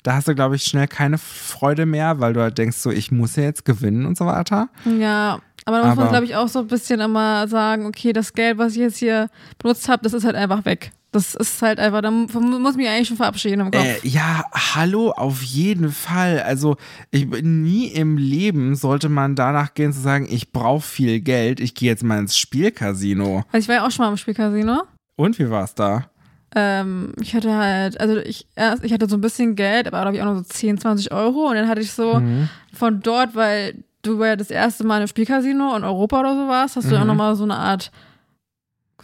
Da 0.03 0.15
hast 0.15 0.29
du, 0.29 0.35
glaube 0.35 0.57
ich, 0.57 0.63
schnell 0.65 0.87
keine 0.89 1.19
Freude 1.19 1.85
mehr, 1.87 2.21
weil 2.21 2.33
du 2.33 2.41
halt 2.41 2.59
denkst, 2.59 2.77
so, 2.77 2.91
ich 2.91 3.11
muss 3.11 3.37
ja 3.37 3.43
jetzt 3.45 3.65
gewinnen 3.65 4.07
und 4.07 4.17
so 4.17 4.27
weiter. 4.27 4.69
Ja, 4.99 5.41
aber 5.65 5.79
da 5.81 5.87
muss 5.89 5.97
man, 5.97 6.09
glaube 6.11 6.25
ich, 6.27 6.37
auch 6.37 6.49
so 6.49 6.61
ein 6.61 6.69
bisschen 6.69 7.01
immer 7.01 7.49
sagen, 7.49 7.87
okay, 7.87 8.13
das 8.13 8.33
Geld, 8.33 8.59
was 8.59 8.73
ich 8.73 8.79
jetzt 8.79 8.99
hier 8.99 9.29
benutzt 9.59 9.89
habe, 9.89 10.03
das 10.05 10.13
ist 10.13 10.25
halt 10.25 10.37
einfach 10.37 10.65
weg. 10.65 10.93
Das 11.13 11.35
ist 11.35 11.63
halt 11.63 11.81
einfach, 11.81 12.03
da 12.03 12.11
mu- 12.11 12.27
muss 12.59 12.73
ich 12.73 12.77
mich 12.77 12.89
eigentlich 12.89 13.09
schon 13.09 13.17
verabschieden 13.17 13.61
im 13.61 13.71
Kopf. 13.71 13.83
Äh, 13.85 13.97
ja, 14.07 14.45
hallo, 14.75 15.13
auf 15.13 15.41
jeden 15.43 15.91
Fall. 15.91 16.41
Also, 16.43 16.77
ich, 17.11 17.27
nie 17.43 17.87
im 17.87 18.19
Leben 18.19 18.75
sollte 18.77 19.09
man 19.09 19.35
danach 19.35 19.73
gehen 19.75 19.93
zu 19.95 20.01
sagen, 20.01 20.27
ich 20.31 20.53
brauche 20.53 20.83
viel 20.83 21.21
Geld, 21.21 21.59
ich 21.59 21.75
gehe 21.75 21.89
jetzt 21.89 22.05
mal 22.05 22.19
ins 22.19 22.37
Spielcasino. 22.37 23.45
Also 23.51 23.65
ich 23.65 23.69
war 23.69 23.75
ja 23.77 23.87
auch 23.87 23.91
schon 23.91 24.05
mal 24.05 24.11
im 24.11 24.17
Spielcasino. 24.19 24.83
Und 25.17 25.39
wie 25.39 25.49
war's 25.49 25.75
da? 25.75 26.11
Ähm, 26.55 27.13
ich 27.21 27.35
hatte 27.35 27.55
halt, 27.55 28.01
also 28.01 28.17
ich, 28.19 28.47
erst, 28.55 28.85
ich 28.85 28.93
hatte 28.93 29.09
so 29.09 29.17
ein 29.17 29.21
bisschen 29.21 29.57
Geld, 29.57 29.87
aber 29.89 30.01
glaube 30.03 30.17
ich 30.17 30.23
auch 30.23 30.27
nur 30.27 30.37
so 30.39 30.43
10, 30.45 30.79
20 30.79 31.13
Euro. 31.13 31.49
Und 31.49 31.57
dann 31.57 31.69
hatte 31.69 31.81
ich 31.81 31.93
so 31.93 32.21
Mhm. 32.21 32.49
von 32.73 33.01
dort, 33.01 33.35
weil 33.35 33.85
du 34.03 34.23
ja 34.25 34.37
das 34.37 34.51
erste 34.51 34.85
Mal 34.85 35.01
im 35.03 35.09
Spielcasino 35.09 35.77
in 35.77 35.85
Europa 35.85 36.21
oder 36.21 36.35
so 36.35 36.49
warst, 36.49 36.77
hast 36.77 36.91
du 36.91 36.97
auch 36.97 37.01
Mhm. 37.01 37.07
nochmal 37.09 37.35
so 37.37 37.45
eine 37.45 37.57
Art, 37.57 37.91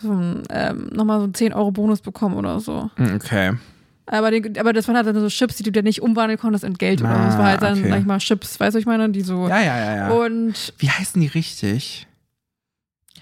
so 0.00 0.12
ein, 0.12 0.42
ähm, 0.50 0.90
nochmal 0.92 1.18
so 1.18 1.24
einen 1.24 1.34
10 1.34 1.52
Euro 1.52 1.70
Bonus 1.72 2.00
bekommen 2.00 2.36
oder 2.36 2.60
so. 2.60 2.90
Hm, 2.96 3.16
Okay. 3.16 3.52
Aber, 4.06 4.30
den, 4.32 4.58
aber 4.58 4.72
das 4.72 4.88
waren 4.88 4.96
halt 4.96 5.06
dann 5.06 5.18
so 5.20 5.28
Chips, 5.28 5.56
die 5.56 5.62
du 5.62 5.70
dir 5.70 5.82
nicht 5.84 6.02
umwandeln 6.02 6.38
konntest 6.38 6.64
in 6.64 6.74
Geld 6.74 7.00
oder 7.02 7.14
so. 7.14 7.24
Das 7.26 7.38
war 7.38 7.46
halt 7.46 7.62
dann, 7.62 7.74
Ah, 7.74 7.80
okay. 7.80 7.88
sag 7.90 8.00
ich 8.00 8.04
mal, 8.06 8.18
Chips, 8.18 8.58
weißt 8.58 8.74
du, 8.74 8.78
ich 8.80 8.84
meine, 8.86 9.08
die 9.10 9.20
so. 9.20 9.48
Ja, 9.48 9.60
ja, 9.60 9.78
ja, 9.78 9.96
ja. 9.96 10.10
Und, 10.10 10.74
Wie 10.78 10.90
heißen 10.90 11.20
die 11.20 11.28
richtig? 11.28 12.06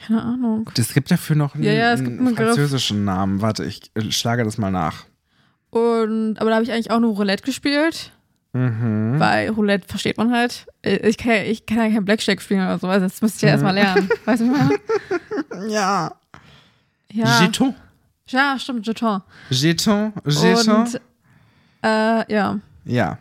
Keine 0.06 0.22
Ahnung. 0.22 0.70
Es 0.76 0.94
gibt 0.94 1.10
dafür 1.10 1.36
noch 1.36 1.54
einen, 1.54 1.64
Ja, 1.64 1.72
ja, 1.72 1.90
einen 1.92 2.34
französischen 2.34 3.04
Namen. 3.04 3.40
Warte, 3.42 3.64
ich 3.64 3.90
äh, 3.94 4.10
schlage 4.10 4.44
das 4.44 4.58
mal 4.58 4.70
nach. 4.70 5.04
Und, 5.70 6.36
aber 6.40 6.50
da 6.50 6.56
habe 6.56 6.64
ich 6.64 6.72
eigentlich 6.72 6.90
auch 6.90 7.00
nur 7.00 7.14
Roulette 7.14 7.44
gespielt. 7.44 8.12
Mhm. 8.52 9.14
Weil 9.18 9.50
Roulette 9.50 9.86
versteht 9.86 10.16
man 10.18 10.32
halt. 10.32 10.66
Ich 10.82 11.16
kann, 11.18 11.30
ja- 11.32 11.42
ich 11.44 11.66
kann 11.66 11.78
ja 11.78 11.88
kein 11.90 12.04
Blackjack 12.04 12.42
spielen 12.42 12.60
oder 12.62 12.78
so. 12.78 12.88
Also 12.88 13.06
das 13.06 13.22
müsste 13.22 13.36
ich 13.36 13.42
ja 13.42 13.48
Mhm. 13.50 13.52
erstmal 13.52 13.74
lernen. 13.74 14.08
Weißt 14.24 14.40
du, 14.42 14.46
meine? 14.46 15.70
Ja. 15.72 16.12
Ja. 17.12 17.40
Jeton. 17.42 17.74
ja, 18.28 18.56
stimmt, 18.58 18.86
Jeton. 18.86 19.22
Jeton. 19.50 20.12
Jeton. 20.26 20.76
Und 20.76 21.00
äh, 21.82 22.32
ja. 22.34 22.58
Ja. 22.84 23.18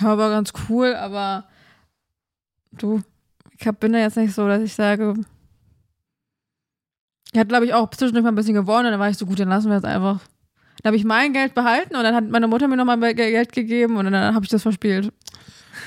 Ja, 0.00 0.18
war 0.18 0.30
ganz 0.30 0.52
cool, 0.68 0.94
aber 0.94 1.44
du, 2.72 3.02
ich 3.58 3.66
hab, 3.66 3.80
bin 3.80 3.92
da 3.92 3.98
jetzt 3.98 4.16
nicht 4.16 4.34
so, 4.34 4.46
dass 4.46 4.62
ich 4.62 4.72
sage. 4.74 5.14
Ich 7.32 7.38
hatte, 7.38 7.48
glaube 7.48 7.66
ich, 7.66 7.74
auch 7.74 7.90
zwischendurch 7.90 8.22
mal 8.24 8.30
ein 8.32 8.36
bisschen 8.36 8.54
gewonnen 8.54 8.86
und 8.86 8.92
dann 8.92 9.00
war 9.00 9.10
ich 9.10 9.18
so 9.18 9.26
gut, 9.26 9.38
dann 9.38 9.48
lassen 9.48 9.68
wir 9.70 9.76
es 9.76 9.84
einfach. 9.84 10.20
Dann 10.82 10.90
habe 10.90 10.96
ich 10.96 11.04
mein 11.04 11.32
Geld 11.32 11.54
behalten 11.54 11.96
und 11.96 12.02
dann 12.04 12.14
hat 12.14 12.28
meine 12.28 12.46
Mutter 12.48 12.68
mir 12.68 12.76
nochmal 12.76 12.98
Geld 13.14 13.52
gegeben 13.52 13.96
und 13.96 14.10
dann 14.10 14.34
habe 14.34 14.44
ich 14.44 14.50
das 14.50 14.62
verspielt. 14.62 15.12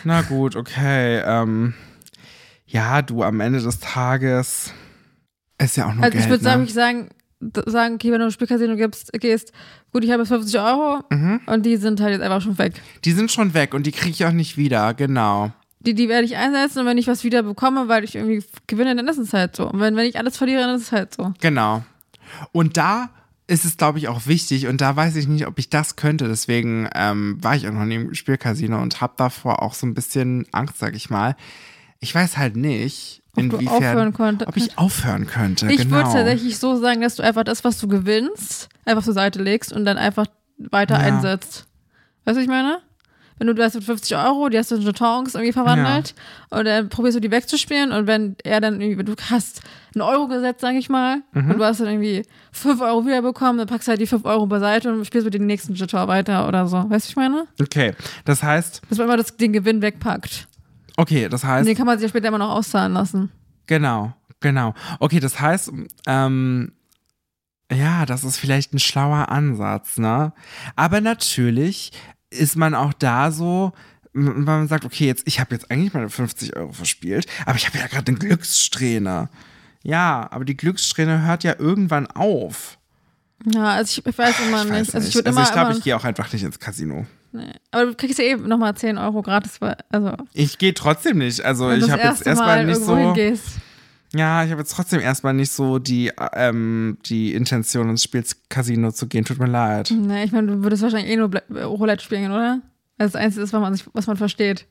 Na 0.04 0.22
gut, 0.22 0.56
okay. 0.56 1.22
Ähm, 1.26 1.74
ja, 2.66 3.02
du, 3.02 3.24
am 3.24 3.40
Ende 3.40 3.62
des 3.62 3.80
Tages 3.80 4.74
ist 5.58 5.78
ja 5.78 5.88
auch 5.88 5.94
nur 5.94 6.04
Also 6.04 6.12
Geld, 6.14 6.24
ich 6.26 6.30
würde 6.30 6.44
ne? 6.44 6.50
sagen, 6.50 6.64
ich 6.66 6.74
sagen, 6.74 7.96
okay, 7.96 8.12
wenn 8.12 8.20
du 8.20 8.26
ins 8.26 8.34
Spielcasino 8.34 8.76
gibst, 8.76 9.12
gehst, 9.14 9.52
gut, 9.92 10.04
ich 10.04 10.12
habe 10.12 10.22
jetzt 10.22 10.30
50 10.30 10.60
Euro 10.60 11.00
Mhm. 11.10 11.40
und 11.48 11.66
die 11.66 11.78
sind 11.78 12.00
halt 12.02 12.12
jetzt 12.14 12.22
einfach 12.22 12.42
schon 12.42 12.58
weg. 12.58 12.74
Die 13.04 13.14
sind 13.14 13.32
schon 13.32 13.54
weg 13.54 13.74
und 13.74 13.86
die 13.88 13.92
kriege 13.92 14.12
ich 14.12 14.26
auch 14.26 14.32
nicht 14.32 14.58
wieder, 14.58 14.94
genau. 14.94 15.52
Die, 15.86 15.94
die 15.96 16.10
werde 16.10 16.26
ich 16.26 16.36
einsetzen 16.38 16.80
und 16.80 16.86
wenn 16.86 16.98
ich 16.98 17.08
was 17.08 17.24
wieder 17.24 17.44
bekomme, 17.44 17.88
weil 17.88 18.04
ich 18.04 18.16
irgendwie 18.16 18.44
gewinne, 18.68 18.96
dann 18.96 19.08
ist 19.08 19.18
es 19.18 19.34
halt 19.34 19.56
so. 19.56 19.70
Und 19.70 19.80
wenn, 19.80 19.96
wenn 19.96 20.06
ich 20.06 20.18
alles 20.18 20.38
verliere, 20.38 20.62
dann 20.62 20.76
ist 20.76 20.84
es 20.84 20.92
halt 20.92 21.14
so. 21.14 21.34
Genau. 21.42 21.84
Und 22.52 22.78
da 22.78 23.10
ist 23.48 23.66
es, 23.66 23.76
glaube 23.78 23.98
ich, 23.98 24.08
auch 24.08 24.28
wichtig 24.28 24.68
und 24.68 24.80
da 24.80 24.96
weiß 24.96 25.16
ich 25.18 25.28
nicht, 25.28 25.46
ob 25.46 25.60
ich 25.60 25.70
das 25.70 25.96
könnte. 25.98 26.28
Deswegen 26.28 26.88
ähm, 26.96 27.38
war 27.42 27.56
ich 27.56 27.68
auch 27.68 27.74
noch 27.74 27.84
nie 27.86 27.96
im 27.96 28.14
Spielcasino 28.14 28.82
und 28.82 29.02
habe 29.02 29.14
davor 29.18 29.62
auch 29.62 29.74
so 29.74 29.86
ein 29.86 29.94
bisschen 29.94 30.46
Angst, 30.52 30.78
sag 30.80 30.96
ich 30.96 31.10
mal. 31.10 31.36
Ich 32.00 32.16
weiß 32.16 32.38
halt 32.38 32.56
nicht, 32.56 33.22
Ob 33.36 33.44
inwiefern, 33.44 34.14
ob 34.46 34.56
ich 34.58 34.78
aufhören 34.78 35.28
könnte. 35.28 35.70
Ich 35.72 35.78
genau. 35.80 35.98
würde 35.98 36.12
tatsächlich 36.14 36.60
so 36.60 36.78
sagen, 36.80 37.02
dass 37.02 37.16
du 37.16 37.24
einfach 37.24 37.44
das, 37.44 37.64
was 37.64 37.78
du 37.80 37.88
gewinnst, 37.88 38.70
einfach 38.86 39.04
zur 39.04 39.14
Seite 39.14 39.42
legst 39.42 39.74
und 39.74 39.84
dann 39.84 39.98
einfach 39.98 40.28
weiter 40.58 40.96
Ja. 40.96 41.02
einsetzt. 41.02 41.66
Weißt 42.24 42.36
du, 42.38 42.40
was 42.40 42.44
ich 42.44 42.48
meine? 42.48 42.80
Wenn 43.42 43.48
du, 43.48 43.56
du 43.56 43.64
hast 43.64 43.84
50 43.84 44.16
Euro, 44.18 44.50
die 44.50 44.58
hast 44.60 44.70
du 44.70 44.76
in 44.76 44.84
Jetons 44.84 45.34
irgendwie 45.34 45.52
verwandelt 45.52 46.14
und 46.52 46.64
dann 46.66 46.90
probierst 46.90 47.16
du 47.18 47.22
die 47.22 47.32
wegzuspielen 47.32 47.92
und 47.92 48.06
wenn 48.06 48.36
er 48.44 48.62
dann 48.62 48.80
irgendwie, 48.80 49.04
du 49.04 49.16
hast 49.32 49.62
einen 49.96 50.04
Euro 50.04 50.28
gesetzt, 50.28 50.62
sag 50.62 50.76
ich 50.76 50.90
mal, 50.90 51.24
Mhm. 51.34 51.50
und 51.50 51.58
du 51.58 51.66
hast 51.66 51.80
dann 51.80 51.88
irgendwie 51.88 52.22
5 52.52 52.80
Euro 52.82 53.04
wiederbekommen, 53.04 53.58
dann 53.58 53.66
packst 53.66 53.88
du 53.88 53.90
halt 53.94 54.00
die 54.00 54.06
5 54.06 54.26
Euro 54.26 54.46
beiseite 54.46 54.94
und 54.94 55.04
spielst 55.06 55.26
mit 55.26 55.34
dem 55.34 55.48
nächsten 55.48 55.74
Jeton 55.74 56.08
weiter 56.08 56.48
oder 56.48 56.68
so. 56.68 56.78
Weißt 56.78 56.88
du, 56.88 56.94
was 56.94 57.10
ich 57.10 57.16
meine? 57.16 57.48
Okay, 57.60 57.94
das 58.26 58.44
heißt, 58.44 58.84
Dass 58.88 59.00
man 59.00 59.08
immer 59.08 59.18
das, 59.18 59.36
den 59.36 59.54
Gewinn 59.54 59.82
wegpackt. 59.82 60.48
okay, 60.98 61.28
das 61.28 61.44
Und 61.44 61.50
heißt, 61.50 61.68
den 61.68 61.76
kann 61.76 61.88
man 61.88 61.98
sich 61.98 62.04
ja 62.04 62.10
später 62.10 62.28
immer 62.28 62.38
noch 62.38 62.52
auszahlen 62.52 62.94
lassen. 62.94 63.32
Genau, 63.66 64.14
genau. 64.40 64.76
Okay, 65.00 65.20
das 65.20 65.40
heißt, 65.40 65.72
ähm, 66.06 66.74
ja, 67.74 68.06
das 68.06 68.24
ist 68.24 68.38
vielleicht 68.38 68.72
ein 68.76 68.80
schlauer 68.80 69.30
Ansatz, 69.30 69.98
ne? 69.98 70.32
Aber 70.76 71.02
natürlich 71.02 71.92
ist 72.32 72.56
man 72.56 72.74
auch 72.74 72.94
da 72.94 73.32
so, 73.32 73.72
weil 74.14 74.34
man 74.60 74.68
sagt, 74.68 74.84
okay, 74.86 75.06
jetzt, 75.08 75.24
ich 75.26 75.40
habe 75.40 75.54
jetzt 75.56 75.70
eigentlich 75.72 75.94
meine 75.94 76.10
50 76.10 76.56
Euro 76.56 76.74
verspielt, 76.74 77.28
aber 77.46 77.56
ich 77.58 77.68
habe 77.68 77.78
ja 77.78 77.88
gerade 77.88 78.08
eine 78.12 78.18
Glückssträhne. 78.18 79.30
Ja, 79.84 80.28
aber 80.32 80.46
die 80.46 80.58
Glückssträhne 80.58 81.24
hört 81.26 81.44
ja 81.44 81.56
irgendwann 81.58 82.08
auf. 82.08 82.78
Ja, 83.46 83.66
also 83.70 84.00
ich, 84.02 84.06
ich 84.06 84.18
weiß 84.18 84.36
immer 84.48 84.64
Ich 84.66 84.70
nicht. 84.72 84.80
weiß 84.94 84.96
Also 84.96 85.08
ich 85.08 85.16
nicht. 85.16 85.28
Also 85.28 85.42
ich 85.42 85.52
glaube, 85.52 85.72
ich 85.74 85.84
gehe 85.84 85.96
auch 85.96 86.04
einfach 86.04 86.32
nicht 86.32 86.44
ins 86.44 86.60
Casino. 86.60 87.06
Nee. 87.32 87.52
Aber 87.72 87.86
du 87.86 87.96
kriegst 87.96 88.20
ja 88.20 88.26
eben 88.26 88.48
nochmal 88.48 88.76
10 88.76 88.98
Euro 88.98 89.22
gratis, 89.22 89.58
also 89.90 90.16
Ich 90.34 90.58
gehe 90.58 90.74
trotzdem 90.74 91.18
nicht. 91.20 91.42
Also 91.42 91.72
ich 91.72 91.90
habe 91.90 92.02
jetzt 92.04 92.26
erstmal 92.28 92.58
Mal 92.58 92.66
nicht 92.66 92.82
so. 92.82 92.98
hingehst. 92.98 93.46
Ja, 94.14 94.44
ich 94.44 94.52
habe 94.52 94.60
jetzt 94.62 94.74
trotzdem 94.76 95.00
erstmal 95.00 95.34
nicht 95.34 95.52
so 95.52 95.80
die, 95.80 96.12
ähm, 96.34 96.98
die 97.06 97.34
Intention, 97.34 97.90
ins 97.90 98.04
Spielcasino 98.04 98.92
zu 98.92 99.08
gehen. 99.08 99.24
Tut 99.24 99.40
mir 99.40 99.48
leid. 99.48 99.92
Nee, 99.96 100.26
ich 100.26 100.32
meine, 100.34 100.48
du 100.48 100.64
würdest 100.64 100.84
wahrscheinlich 100.84 101.12
eh 101.12 101.16
nur 101.16 101.30
Bla 101.30 101.42
Roulette 101.64 102.04
spielen, 102.04 102.32
oder? 102.32 102.60
Das 102.98 103.16
Einzige 103.16 103.44
ist, 103.44 103.54
was 103.54 103.62
man, 103.62 103.74
sich, 103.74 103.86
was 103.94 104.08
man 104.08 104.18
versteht. 104.18 104.68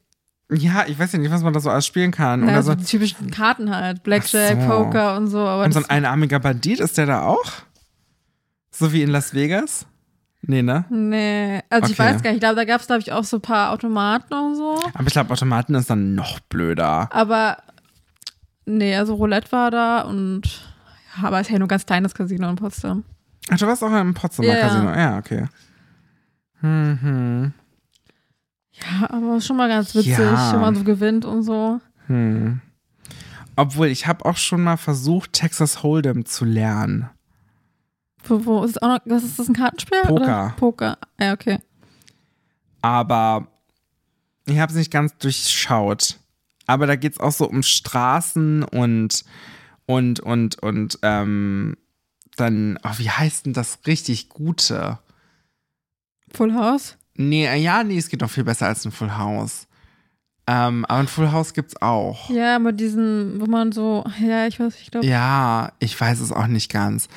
Ja, 0.52 0.84
ich 0.86 0.98
weiß 0.98 1.12
ja 1.12 1.18
nicht, 1.20 1.30
was 1.30 1.42
man 1.42 1.52
da 1.52 1.60
so 1.60 1.70
alles 1.70 1.86
spielen 1.86 2.10
kann. 2.10 2.42
Ja, 2.44 2.48
Oder 2.52 2.62
so 2.62 2.74
die 2.74 2.84
typischen 2.84 3.30
Karten 3.30 3.74
halt. 3.74 4.02
Blackjack, 4.02 4.60
so. 4.60 4.66
Poker 4.66 5.16
und 5.16 5.28
so. 5.28 5.38
Aber 5.38 5.64
Und 5.64 5.72
so 5.72 5.78
ein 5.78 5.88
einarmiger 5.88 6.38
Bandit, 6.40 6.80
ist 6.80 6.98
der 6.98 7.06
da 7.06 7.22
auch? 7.22 7.44
So 8.70 8.92
wie 8.92 9.02
in 9.02 9.10
Las 9.10 9.32
Vegas? 9.34 9.86
Nee, 10.42 10.62
ne? 10.62 10.86
nee, 10.90 11.60
also 11.68 11.92
ich 11.92 12.00
Okay. 12.00 12.10
weiß 12.14 12.22
gar 12.22 12.30
nicht. 12.30 12.36
Ich 12.36 12.40
glaube, 12.40 12.56
da 12.56 12.64
gab 12.64 12.80
es, 12.80 12.86
glaube 12.86 13.00
ich, 13.00 13.12
auch 13.12 13.24
so 13.24 13.36
ein 13.36 13.42
paar 13.42 13.72
Automaten 13.72 14.32
und 14.32 14.56
so. 14.56 14.78
Aber 14.94 15.06
ich 15.06 15.12
glaube, 15.12 15.30
Automaten 15.32 15.74
ist 15.74 15.90
dann 15.90 16.14
noch 16.14 16.40
blöder. 16.40 17.08
Aber 17.12 17.58
nee, 18.70 18.94
also 18.96 19.14
Roulette 19.14 19.50
war 19.52 19.70
da 19.70 20.02
und 20.02 20.42
ja, 21.16 21.26
aber 21.28 21.40
es 21.40 21.46
ist 21.48 21.52
ja 21.52 21.58
nur 21.58 21.66
ein 21.66 21.68
ganz 21.68 21.86
kleines 21.86 22.14
Casino 22.14 22.48
in 22.48 22.56
Potsdam. 22.56 23.04
Ach, 23.50 23.58
du 23.58 23.66
warst 23.66 23.82
auch 23.82 23.92
im 23.92 24.14
Potsdamer 24.14 24.48
Ja. 24.48 24.60
Casino. 24.68 24.90
Ja, 24.94 25.18
okay. 25.18 25.46
Hm, 26.60 27.52
Ja, 28.72 29.10
aber 29.10 29.40
schon 29.40 29.56
mal 29.56 29.68
ganz 29.68 29.94
witzig, 29.94 30.16
Ja. 30.18 30.52
wenn 30.52 30.60
man 30.60 30.74
so 30.76 30.84
gewinnt 30.84 31.24
und 31.24 31.42
so. 31.42 31.80
hm, 32.06 32.16
hm. 32.16 32.60
Obwohl, 33.56 33.88
ich 33.88 34.06
habe 34.06 34.24
auch 34.24 34.36
schon 34.36 34.62
mal 34.62 34.76
versucht, 34.78 35.32
Texas 35.34 35.78
Hold'em 35.82 36.24
zu 36.24 36.44
lernen. 36.46 37.10
Wo, 38.24 38.44
wo 38.46 38.62
ist 38.64 38.70
es 38.72 38.82
auch 38.82 38.88
noch, 38.88 39.00
was 39.06 39.24
ist 39.24 39.38
das 39.38 39.48
ein 39.48 39.54
Kartenspiel? 39.54 40.00
Poker. 40.02 40.12
Oder? 40.22 40.54
Poker. 40.56 40.98
Ja, 41.18 41.32
okay. 41.32 41.58
aber 42.82 43.48
ich 44.46 44.58
habe 44.58 44.70
es 44.72 44.78
nicht 44.78 44.90
ganz 44.90 45.16
durchschaut. 45.18 46.18
Aber 46.70 46.86
da 46.86 46.94
geht 46.94 47.14
es 47.14 47.20
auch 47.20 47.32
so 47.32 47.48
um 47.48 47.64
Straßen 47.64 48.62
und 48.62 49.24
und 49.86 50.20
und 50.20 50.62
und 50.62 51.00
ähm, 51.02 51.76
dann, 52.36 52.78
oh, 52.84 52.92
wie 52.98 53.10
heißt 53.10 53.46
denn 53.46 53.54
das 53.54 53.80
richtig 53.88 54.28
Gute? 54.28 55.00
Full 56.32 56.54
House? 56.54 56.96
Nee, 57.16 57.46
äh, 57.46 57.56
ja, 57.56 57.82
nee, 57.82 57.98
es 57.98 58.08
geht 58.08 58.20
noch 58.20 58.30
viel 58.30 58.44
besser 58.44 58.68
als 58.68 58.84
ein 58.84 58.92
Full 58.92 59.16
House. 59.18 59.66
Ähm, 60.46 60.84
aber 60.84 61.00
ein 61.00 61.08
Full 61.08 61.32
House 61.32 61.54
gibt's 61.54 61.82
auch. 61.82 62.30
Ja, 62.30 62.60
mit 62.60 62.78
diesen, 62.78 63.40
wo 63.40 63.46
man 63.46 63.72
so, 63.72 64.04
ja, 64.20 64.46
ich 64.46 64.60
weiß, 64.60 64.80
ich 64.80 64.92
glaube. 64.92 65.04
Ja, 65.08 65.72
ich 65.80 66.00
weiß 66.00 66.20
es 66.20 66.30
auch 66.30 66.46
nicht 66.46 66.70
ganz. 66.70 67.08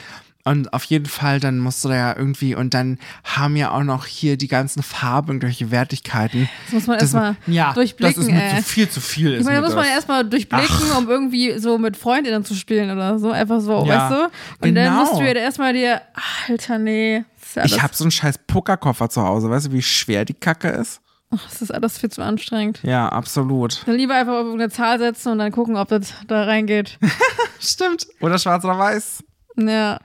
Und 0.46 0.74
auf 0.74 0.84
jeden 0.84 1.06
Fall, 1.06 1.40
dann 1.40 1.60
musst 1.60 1.86
du 1.86 1.90
da 1.90 1.96
ja 1.96 2.18
irgendwie, 2.18 2.54
und 2.54 2.74
dann 2.74 3.00
haben 3.24 3.56
ja 3.56 3.72
auch 3.72 3.84
noch 3.84 4.06
hier 4.06 4.36
die 4.36 4.50
ganzen 4.50 4.84
Farben, 4.84 5.30
irgendwelche 5.30 5.72
Wertigkeiten. 5.72 6.50
Das 6.66 6.74
muss 6.74 6.88
man 6.88 6.96
Das, 6.98 7.04
erstmal 7.14 7.36
ja, 7.48 7.72
durchblicken, 7.74 8.14
das 8.16 8.26
ist 8.26 8.30
mir 8.30 8.58
zu 8.62 8.64
viel, 8.70 8.90
zu 8.90 9.00
viel. 9.00 9.34
Ich 9.40 9.46
meine, 9.46 9.56
da 9.58 9.62
mir 9.62 9.68
muss 9.68 9.76
man 9.76 9.86
das. 9.86 9.94
erstmal 9.94 10.26
durchblicken, 10.26 10.92
um 10.98 11.10
irgendwie 11.10 11.58
so 11.60 11.78
mit 11.78 11.96
Freundinnen 11.96 12.44
zu 12.44 12.56
spielen 12.56 12.92
oder 12.92 13.20
so. 13.20 13.32
Einfach 13.32 13.62
so, 13.62 13.86
Ja, 13.86 14.10
weißt 14.10 14.12
du? 14.12 14.24
Und 14.68 14.76
dann 14.76 14.84
genau. 14.90 15.00
musst 15.06 15.14
du 15.14 15.22
ja 15.26 15.32
erstmal 15.34 15.72
dir, 15.72 16.02
Alter, 16.50 16.78
nee. 16.78 17.24
Das 17.56 17.66
ist, 17.66 17.76
Ich 17.78 17.82
habe 17.82 17.96
so 17.96 18.04
einen 18.04 18.12
scheiß 18.12 18.40
Pokerkoffer 18.40 19.10
zu 19.10 19.22
Hause. 19.24 19.50
Weißt 19.50 19.68
du, 19.68 19.72
wie 19.72 19.82
schwer 19.82 20.26
die 20.26 20.34
Kacke 20.34 20.68
ist? 20.70 21.00
ach, 21.36 21.50
das 21.50 21.62
ist 21.64 21.72
alles 21.74 21.98
viel 21.98 22.12
zu 22.12 22.22
anstrengend. 22.22 22.80
Ja, 22.84 23.08
absolut. 23.10 23.82
Dann 23.88 23.96
lieber 23.96 24.14
einfach 24.16 24.34
auf 24.46 24.54
eine 24.54 24.70
Zahl 24.70 25.00
setzen 25.00 25.32
und 25.32 25.40
dann 25.40 25.52
gucken, 25.52 25.78
ob 25.78 25.88
das 25.88 26.14
da 26.28 26.44
reingeht. 26.44 27.00
Stimmt. 27.60 28.06
Oder 28.22 28.38
schwarz 28.38 28.64
oder 28.66 28.78
weiß. 28.78 29.24
ja. 29.56 30.00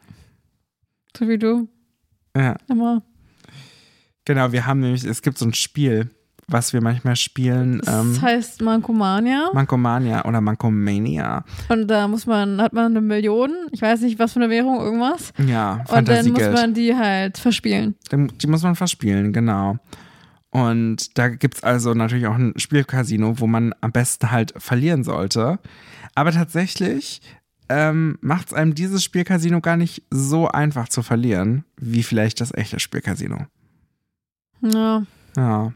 So 1.16 1.28
wie 1.28 1.38
du. 1.38 1.68
Ja, 2.36 2.56
Immer. 2.68 3.02
Genau, 4.24 4.52
wir 4.52 4.66
haben 4.66 4.80
nämlich, 4.80 5.04
es 5.04 5.22
gibt 5.22 5.38
so 5.38 5.46
ein 5.46 5.54
Spiel, 5.54 6.10
was 6.48 6.72
wir 6.74 6.82
manchmal 6.82 7.16
spielen. 7.16 7.80
Das 7.82 8.00
Ähm, 8.00 8.20
heißt 8.20 8.60
Mankomania. 8.62 9.48
Mankomania 9.54 10.24
oder 10.26 10.40
Mankomania. 10.42 11.44
Und 11.70 11.88
da 11.88 12.06
muss 12.08 12.26
man, 12.26 12.60
hat 12.60 12.72
man 12.74 12.86
eine 12.92 13.00
Million, 13.00 13.50
ich 13.72 13.80
weiß 13.80 14.02
nicht, 14.02 14.18
was 14.18 14.34
für 14.34 14.40
eine 14.40 14.50
Währung, 14.50 14.80
irgendwas. 14.80 15.32
Ja, 15.46 15.82
Und 15.88 16.08
dann 16.08 16.30
muss 16.30 16.42
man 16.42 16.74
die 16.74 16.94
halt 16.94 17.38
verspielen. 17.38 17.94
Die 18.12 18.46
muss 18.46 18.62
man 18.62 18.76
verspielen, 18.76 19.32
genau. 19.32 19.78
Und 20.50 21.16
da 21.18 21.28
gibt 21.28 21.56
es 21.56 21.62
also 21.62 21.92
natürlich 21.94 22.26
auch 22.26 22.34
ein 22.36 22.52
Spielcasino, 22.56 23.40
wo 23.40 23.46
man 23.46 23.74
am 23.80 23.92
besten 23.92 24.30
halt 24.30 24.54
verlieren 24.56 25.04
sollte. 25.04 25.58
Aber 26.14 26.32
tatsächlich 26.32 27.20
ähm, 27.68 28.18
macht 28.20 28.48
es 28.48 28.54
einem 28.54 28.74
dieses 28.74 29.04
Spielcasino 29.04 29.60
gar 29.60 29.76
nicht 29.76 30.02
so 30.10 30.48
einfach 30.48 30.88
zu 30.88 31.02
verlieren, 31.02 31.64
wie 31.76 32.02
vielleicht 32.02 32.40
das 32.40 32.52
echte 32.54 32.80
Spielcasino. 32.80 33.46
Ja. 34.62 35.02
Ja. 35.36 35.72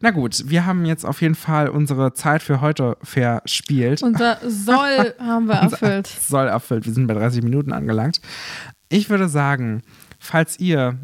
Na 0.00 0.10
gut, 0.10 0.48
wir 0.48 0.64
haben 0.64 0.84
jetzt 0.84 1.04
auf 1.04 1.22
jeden 1.22 1.34
Fall 1.34 1.68
unsere 1.68 2.12
Zeit 2.14 2.42
für 2.42 2.60
heute 2.60 2.96
verspielt. 3.02 4.02
Unser 4.02 4.38
Soll 4.46 5.14
haben 5.18 5.46
wir 5.46 5.54
erfüllt. 5.54 6.06
Soll 6.06 6.46
erfüllt. 6.46 6.86
Wir 6.86 6.92
sind 6.92 7.06
bei 7.06 7.14
30 7.14 7.42
Minuten 7.42 7.72
angelangt. 7.72 8.20
Ich 8.88 9.10
würde 9.10 9.28
sagen, 9.28 9.82
falls 10.20 10.60
ihr 10.60 10.98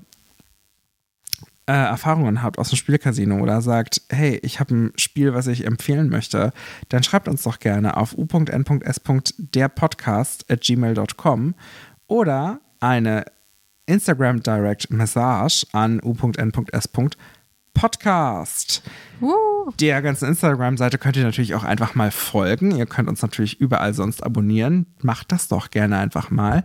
äh, 1.68 1.72
Erfahrungen 1.72 2.42
habt 2.42 2.58
aus 2.58 2.70
dem 2.70 2.76
Spielcasino 2.76 3.38
oder 3.40 3.60
sagt, 3.60 4.00
hey, 4.08 4.40
ich 4.42 4.58
habe 4.58 4.74
ein 4.74 4.92
Spiel, 4.96 5.34
was 5.34 5.46
ich 5.46 5.66
empfehlen 5.66 6.08
möchte, 6.08 6.54
dann 6.88 7.02
schreibt 7.02 7.28
uns 7.28 7.42
doch 7.42 7.58
gerne 7.58 7.98
auf 7.98 8.16
u.n.s.derpodcast 8.16 10.50
at 10.50 10.62
gmail.com 10.62 11.54
oder 12.06 12.60
eine 12.80 13.26
Instagram 13.84 14.42
Direct 14.42 14.90
Message 14.90 15.66
an 15.72 16.00
u.n.s.podcast. 16.02 18.82
Uh, 19.20 19.70
Der 19.78 20.00
ganzen 20.02 20.28
Instagram-Seite 20.28 20.98
könnt 20.98 21.16
ihr 21.16 21.24
natürlich 21.24 21.54
auch 21.54 21.64
einfach 21.64 21.94
mal 21.94 22.10
folgen. 22.10 22.76
Ihr 22.76 22.84
könnt 22.86 23.08
uns 23.08 23.22
natürlich 23.22 23.60
überall 23.60 23.94
sonst 23.94 24.24
abonnieren. 24.24 24.86
Macht 25.02 25.32
das 25.32 25.48
doch 25.48 25.70
gerne 25.70 25.96
einfach 25.98 26.30
mal. 26.30 26.64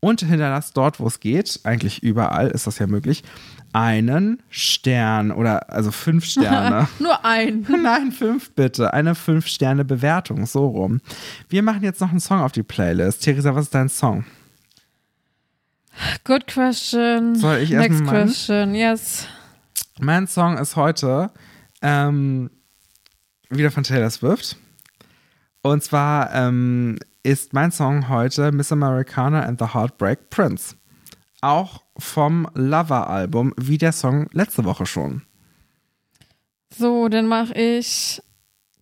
Und 0.00 0.20
hinterlasst 0.20 0.76
dort, 0.76 1.00
wo 1.00 1.06
es 1.06 1.20
geht, 1.20 1.60
eigentlich 1.64 2.02
überall 2.02 2.48
ist 2.48 2.66
das 2.66 2.78
ja 2.78 2.86
möglich, 2.86 3.22
einen 3.72 4.42
Stern 4.50 5.30
oder 5.30 5.70
also 5.70 5.90
fünf 5.90 6.24
Sterne. 6.24 6.88
nur 6.98 7.24
ein. 7.24 7.66
Nein, 7.82 8.12
fünf 8.12 8.50
bitte. 8.52 8.92
Eine 8.92 9.14
Fünf-Sterne-Bewertung, 9.14 10.46
so 10.46 10.66
rum. 10.66 11.00
Wir 11.48 11.62
machen 11.62 11.82
jetzt 11.82 12.00
noch 12.00 12.10
einen 12.10 12.20
Song 12.20 12.40
auf 12.40 12.52
die 12.52 12.62
Playlist. 12.62 13.22
Theresa, 13.22 13.54
was 13.54 13.66
ist 13.66 13.74
dein 13.74 13.88
Song? 13.88 14.24
Good 16.24 16.46
question. 16.46 17.34
Soll 17.34 17.58
ich 17.58 17.72
erst 17.72 17.90
Next 17.90 18.06
question, 18.06 18.74
yes. 18.74 19.26
Mein 20.00 20.26
Song 20.26 20.56
ist 20.56 20.76
heute 20.76 21.30
ähm, 21.82 22.50
wieder 23.50 23.70
von 23.70 23.82
Taylor 23.82 24.10
Swift. 24.10 24.56
Und 25.62 25.82
zwar 25.82 26.34
ähm, 26.34 26.98
ist 27.22 27.52
mein 27.52 27.70
Song 27.70 28.08
heute 28.08 28.52
Miss 28.52 28.72
Americana 28.72 29.42
and 29.42 29.60
the 29.60 29.66
Heartbreak 29.74 30.30
Prince. 30.30 30.76
Auch 31.42 31.82
vom 31.98 32.48
Lover-Album, 32.54 33.52
wie 33.58 33.76
der 33.76 33.92
Song 33.92 34.28
letzte 34.32 34.64
Woche 34.64 34.86
schon. 34.86 35.22
So, 36.74 37.08
dann 37.08 37.26
mache 37.26 37.52
ich 37.52 38.22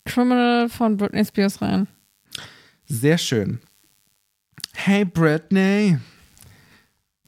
Criminal 0.05 0.69
von 0.69 0.97
Britney 0.97 1.25
Spears 1.25 1.61
rein. 1.63 1.89
Sehr 2.87 3.19
schön. 3.19 3.61
Hey 4.75 5.05
Britney. 5.05 5.99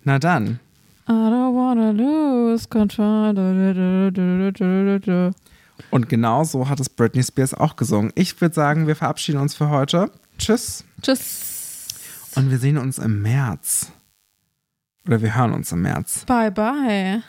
Na 0.04 0.18
dann. 0.18 0.60
I 1.08 1.12
don't 1.12 1.54
wanna 1.54 1.90
lose 1.90 2.68
control. 2.68 3.32
Und 5.90 6.08
genau 6.08 6.44
so 6.44 6.68
hat 6.68 6.78
es 6.78 6.88
Britney 6.88 7.22
Spears 7.22 7.54
auch 7.54 7.76
gesungen. 7.76 8.12
Ich 8.14 8.40
würde 8.40 8.54
sagen, 8.54 8.86
wir 8.86 8.96
verabschieden 8.96 9.40
uns 9.40 9.54
für 9.54 9.70
heute. 9.70 10.10
Tschüss. 10.38 10.84
Tschüss. 11.00 11.88
Und 12.34 12.50
wir 12.50 12.58
sehen 12.58 12.78
uns 12.78 12.98
im 12.98 13.22
März. 13.22 13.92
Oder 15.06 15.20
wir 15.20 15.34
hören 15.34 15.52
uns 15.52 15.72
im 15.72 15.82
März. 15.82 16.24
Bye 16.26 16.50
bye. 16.50 17.22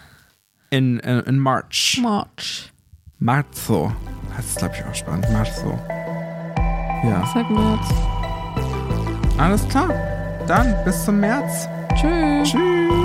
In, 0.69 0.99
in, 0.99 1.19
in 1.21 1.39
March. 1.39 1.99
March. 2.01 2.71
Marzo. 3.19 3.91
Heißt 4.37 4.49
es, 4.49 4.55
glaube 4.55 4.75
ich, 4.75 4.83
auch 4.85 4.95
spannend. 4.95 5.29
Marzo. 5.31 5.79
Ja. 7.03 7.25
Sag 7.33 7.49
jetzt. 7.49 9.39
Alles 9.39 9.67
klar. 9.67 9.89
Dann 10.47 10.75
bis 10.83 11.05
zum 11.05 11.19
März. 11.19 11.67
Tschüss. 11.95 12.51
Tschüss. 12.51 13.02